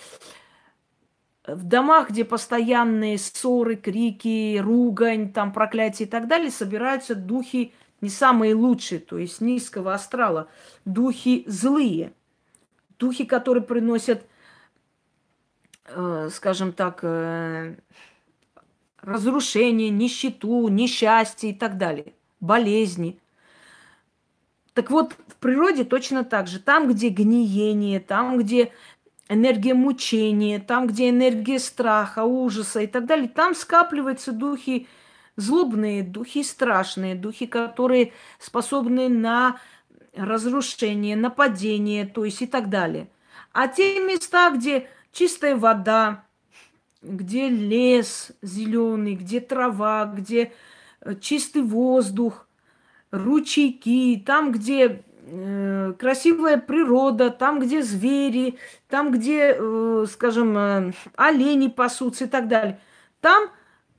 [1.46, 8.10] в домах, где постоянные ссоры, крики, ругань, там проклятия и так далее, собираются духи не
[8.10, 10.50] самые лучшие, то есть низкого астрала,
[10.86, 12.14] духи злые,
[13.04, 14.26] духи, которые приносят,
[15.86, 17.76] э, скажем так, э,
[19.02, 23.20] разрушение, нищету, несчастье и так далее, болезни.
[24.74, 26.60] Так вот, в природе точно так же.
[26.60, 28.72] Там, где гниение, там, где
[29.28, 34.88] энергия мучения, там, где энергия страха, ужаса и так далее, там скапливаются духи
[35.36, 39.58] злобные, духи страшные, духи, которые способны на
[40.16, 43.10] разрушение, нападение, то есть и так далее.
[43.52, 46.24] А те места, где чистая вода,
[47.02, 50.54] где лес зеленый, где трава, где
[51.02, 52.48] э, чистый воздух,
[53.12, 58.58] ручейки, там, где э, красивая природа, там, где звери,
[58.90, 62.80] там, где, э, скажем, э, олени пасутся и так далее.
[63.22, 63.50] Там,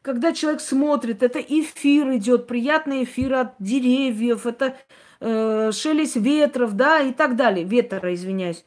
[0.03, 4.77] когда человек смотрит, это эфир идет, приятный эфир от деревьев, это
[5.25, 7.65] э, шелест ветров, да, и так далее.
[7.65, 8.65] Ветра, извиняюсь.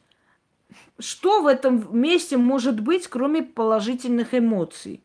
[0.98, 5.02] Что в этом месте может быть, кроме положительных эмоций?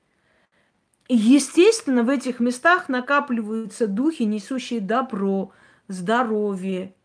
[1.08, 5.52] И, естественно, в этих местах накапливаются духи, несущие добро,
[5.88, 6.96] здоровье,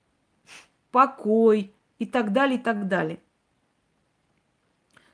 [0.90, 3.16] покой и так далее, и так далее.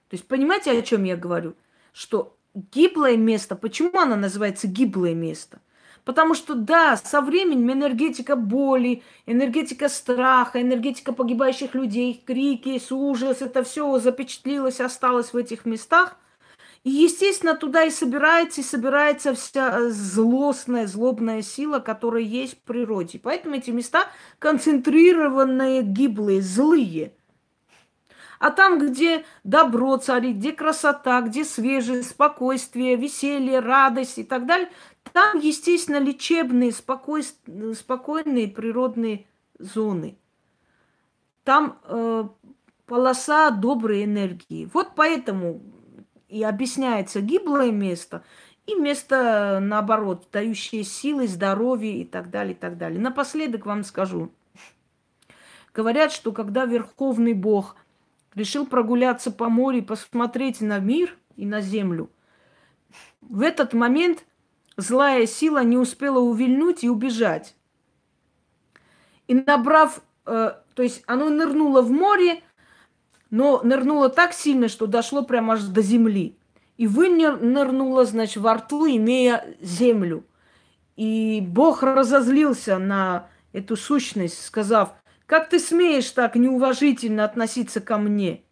[0.08, 1.56] То есть понимаете, о чем я говорю?
[1.92, 5.60] Что гиблое место, почему оно называется гиблое место?
[6.04, 13.64] Потому что, да, со временем энергетика боли, энергетика страха, энергетика погибающих людей, крики, ужас, это
[13.64, 16.16] все запечатлилось, осталось в этих местах.
[16.82, 23.18] И, естественно, туда и собирается, и собирается вся злостная, злобная сила, которая есть в природе.
[23.18, 24.06] Поэтому эти места
[24.38, 27.14] концентрированные, гиблые, злые.
[28.38, 34.68] А там, где добро царит, где красота, где свежесть, спокойствие, веселье, радость и так далее,
[35.12, 37.22] там, естественно, лечебные, спокой,
[37.74, 39.26] спокойные природные
[39.58, 40.16] зоны.
[41.44, 42.24] Там э,
[42.86, 44.68] полоса доброй энергии.
[44.72, 45.62] Вот поэтому
[46.28, 48.24] и объясняется гиблое место
[48.66, 52.98] и место, наоборот, дающее силы, здоровье и так далее, и так далее.
[53.00, 54.32] Напоследок вам скажу.
[55.74, 57.76] Говорят, что когда Верховный Бог
[58.34, 62.10] решил прогуляться по морю, посмотреть на мир и на землю,
[63.20, 64.24] в этот момент
[64.76, 67.54] злая сила не успела увильнуть и убежать.
[69.26, 72.42] И набрав, э, то есть оно нырнуло в море,
[73.30, 76.36] но нырнула так сильно, что дошло прямо аж до земли.
[76.76, 80.24] И вынырнула, значит, во рту, имея землю.
[80.96, 84.94] И Бог разозлился на эту сущность, сказав,
[85.26, 88.42] как ты смеешь так неуважительно относиться ко мне?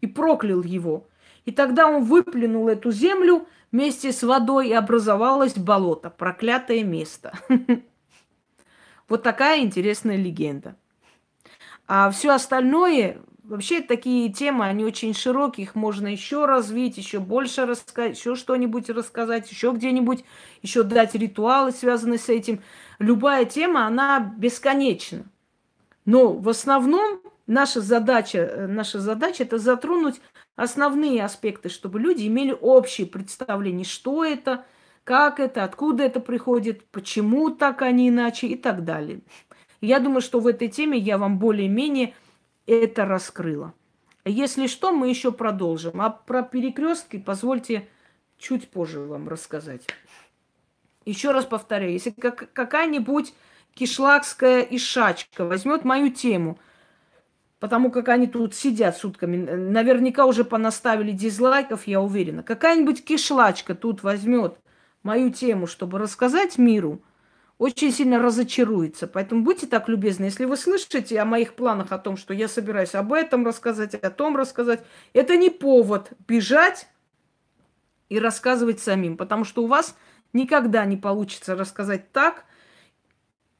[0.00, 1.06] И проклял его.
[1.44, 7.32] И тогда он выплюнул эту землю вместе с водой, и образовалось болото, проклятое место.
[9.08, 10.76] Вот такая интересная легенда.
[11.88, 17.66] А все остальное Вообще такие темы, они очень широкие, их можно еще развить, еще больше
[17.66, 20.24] рассказать, еще что-нибудь рассказать, еще где-нибудь,
[20.62, 22.62] еще дать ритуалы, связанные с этим.
[23.00, 25.24] Любая тема, она бесконечна.
[26.04, 30.20] Но в основном наша задача, э, наша задача это затронуть
[30.56, 34.64] основные аспекты, чтобы люди имели общее представление, что это,
[35.04, 39.20] как это, откуда это приходит, почему так, а не иначе и так далее.
[39.80, 42.14] Я думаю, что в этой теме я вам более-менее
[42.66, 43.74] это раскрыла.
[44.24, 46.00] Если что, мы еще продолжим.
[46.00, 47.88] А про перекрестки позвольте
[48.38, 49.86] чуть позже вам рассказать.
[51.06, 53.34] Еще раз повторяю, если как, какая-нибудь
[53.74, 56.58] кишлакская ишачка возьмет мою тему,
[57.60, 62.42] потому как они тут сидят сутками, наверняка уже понаставили дизлайков, я уверена.
[62.42, 64.56] Какая-нибудь кишлачка тут возьмет
[65.02, 67.02] мою тему, чтобы рассказать миру,
[67.58, 69.06] очень сильно разочаруется.
[69.06, 72.94] Поэтому будьте так любезны, если вы слышите о моих планах, о том, что я собираюсь
[72.94, 74.82] об этом рассказать, о том рассказать,
[75.12, 76.88] это не повод бежать
[78.08, 79.94] и рассказывать самим, потому что у вас
[80.32, 82.46] никогда не получится рассказать так,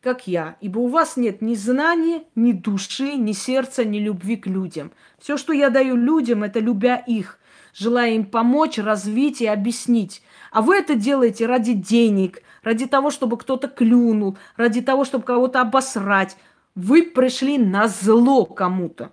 [0.00, 4.46] как я, ибо у вас нет ни знания, ни души, ни сердца, ни любви к
[4.46, 4.92] людям.
[5.18, 7.38] Все, что я даю людям, это любя их,
[7.74, 10.22] желая им помочь, развить и объяснить.
[10.50, 15.60] А вы это делаете ради денег, ради того, чтобы кто-то клюнул, ради того, чтобы кого-то
[15.60, 16.36] обосрать.
[16.74, 19.12] Вы пришли на зло кому-то.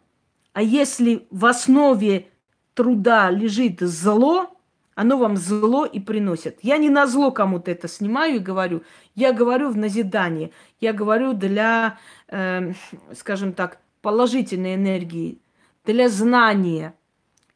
[0.54, 2.30] А если в основе
[2.74, 4.57] труда лежит зло,
[4.98, 6.58] оно вам зло и приносит.
[6.64, 8.82] Я не на зло кому-то это снимаю и говорю.
[9.14, 10.50] Я говорю в назидание.
[10.82, 12.74] Я говорю для, э,
[13.14, 15.40] скажем так, положительной энергии,
[15.86, 16.96] для знания.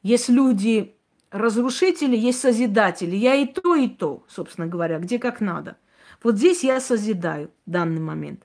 [0.04, 0.96] Есть люди
[1.32, 3.16] разрушители, есть созидатели.
[3.16, 5.78] Я и то, и то, собственно говоря, где как надо.
[6.22, 8.44] Вот здесь я созидаю в данный момент.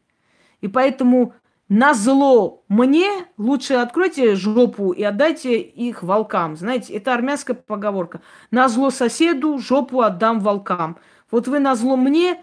[0.63, 1.35] И поэтому
[1.69, 6.57] на зло мне лучше откройте жопу и отдайте их волкам.
[6.57, 8.21] Знаете, это армянская поговорка.
[8.51, 10.97] На зло соседу жопу отдам волкам.
[11.31, 12.41] Вот вы на зло мне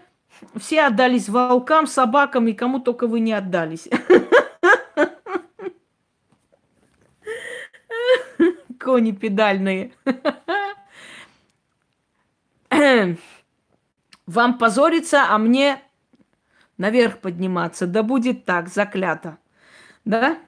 [0.56, 3.88] все отдались волкам, собакам и кому только вы не отдались.
[8.78, 9.92] Кони педальные.
[14.26, 15.80] Вам позориться, а мне
[16.78, 17.86] наверх подниматься.
[17.86, 19.38] Да будет так, заклято.
[20.04, 20.38] Да?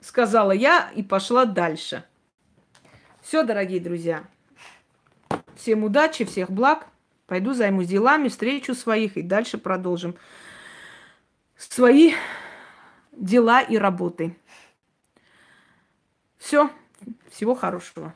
[0.00, 2.04] Сказала я и пошла дальше.
[3.22, 4.24] Все, дорогие друзья.
[5.56, 6.86] Всем удачи, всех благ.
[7.26, 10.16] Пойду займусь делами, встречу своих и дальше продолжим
[11.56, 12.14] свои
[13.12, 14.36] дела и работы.
[16.38, 16.70] Все,
[17.30, 18.14] всего хорошего.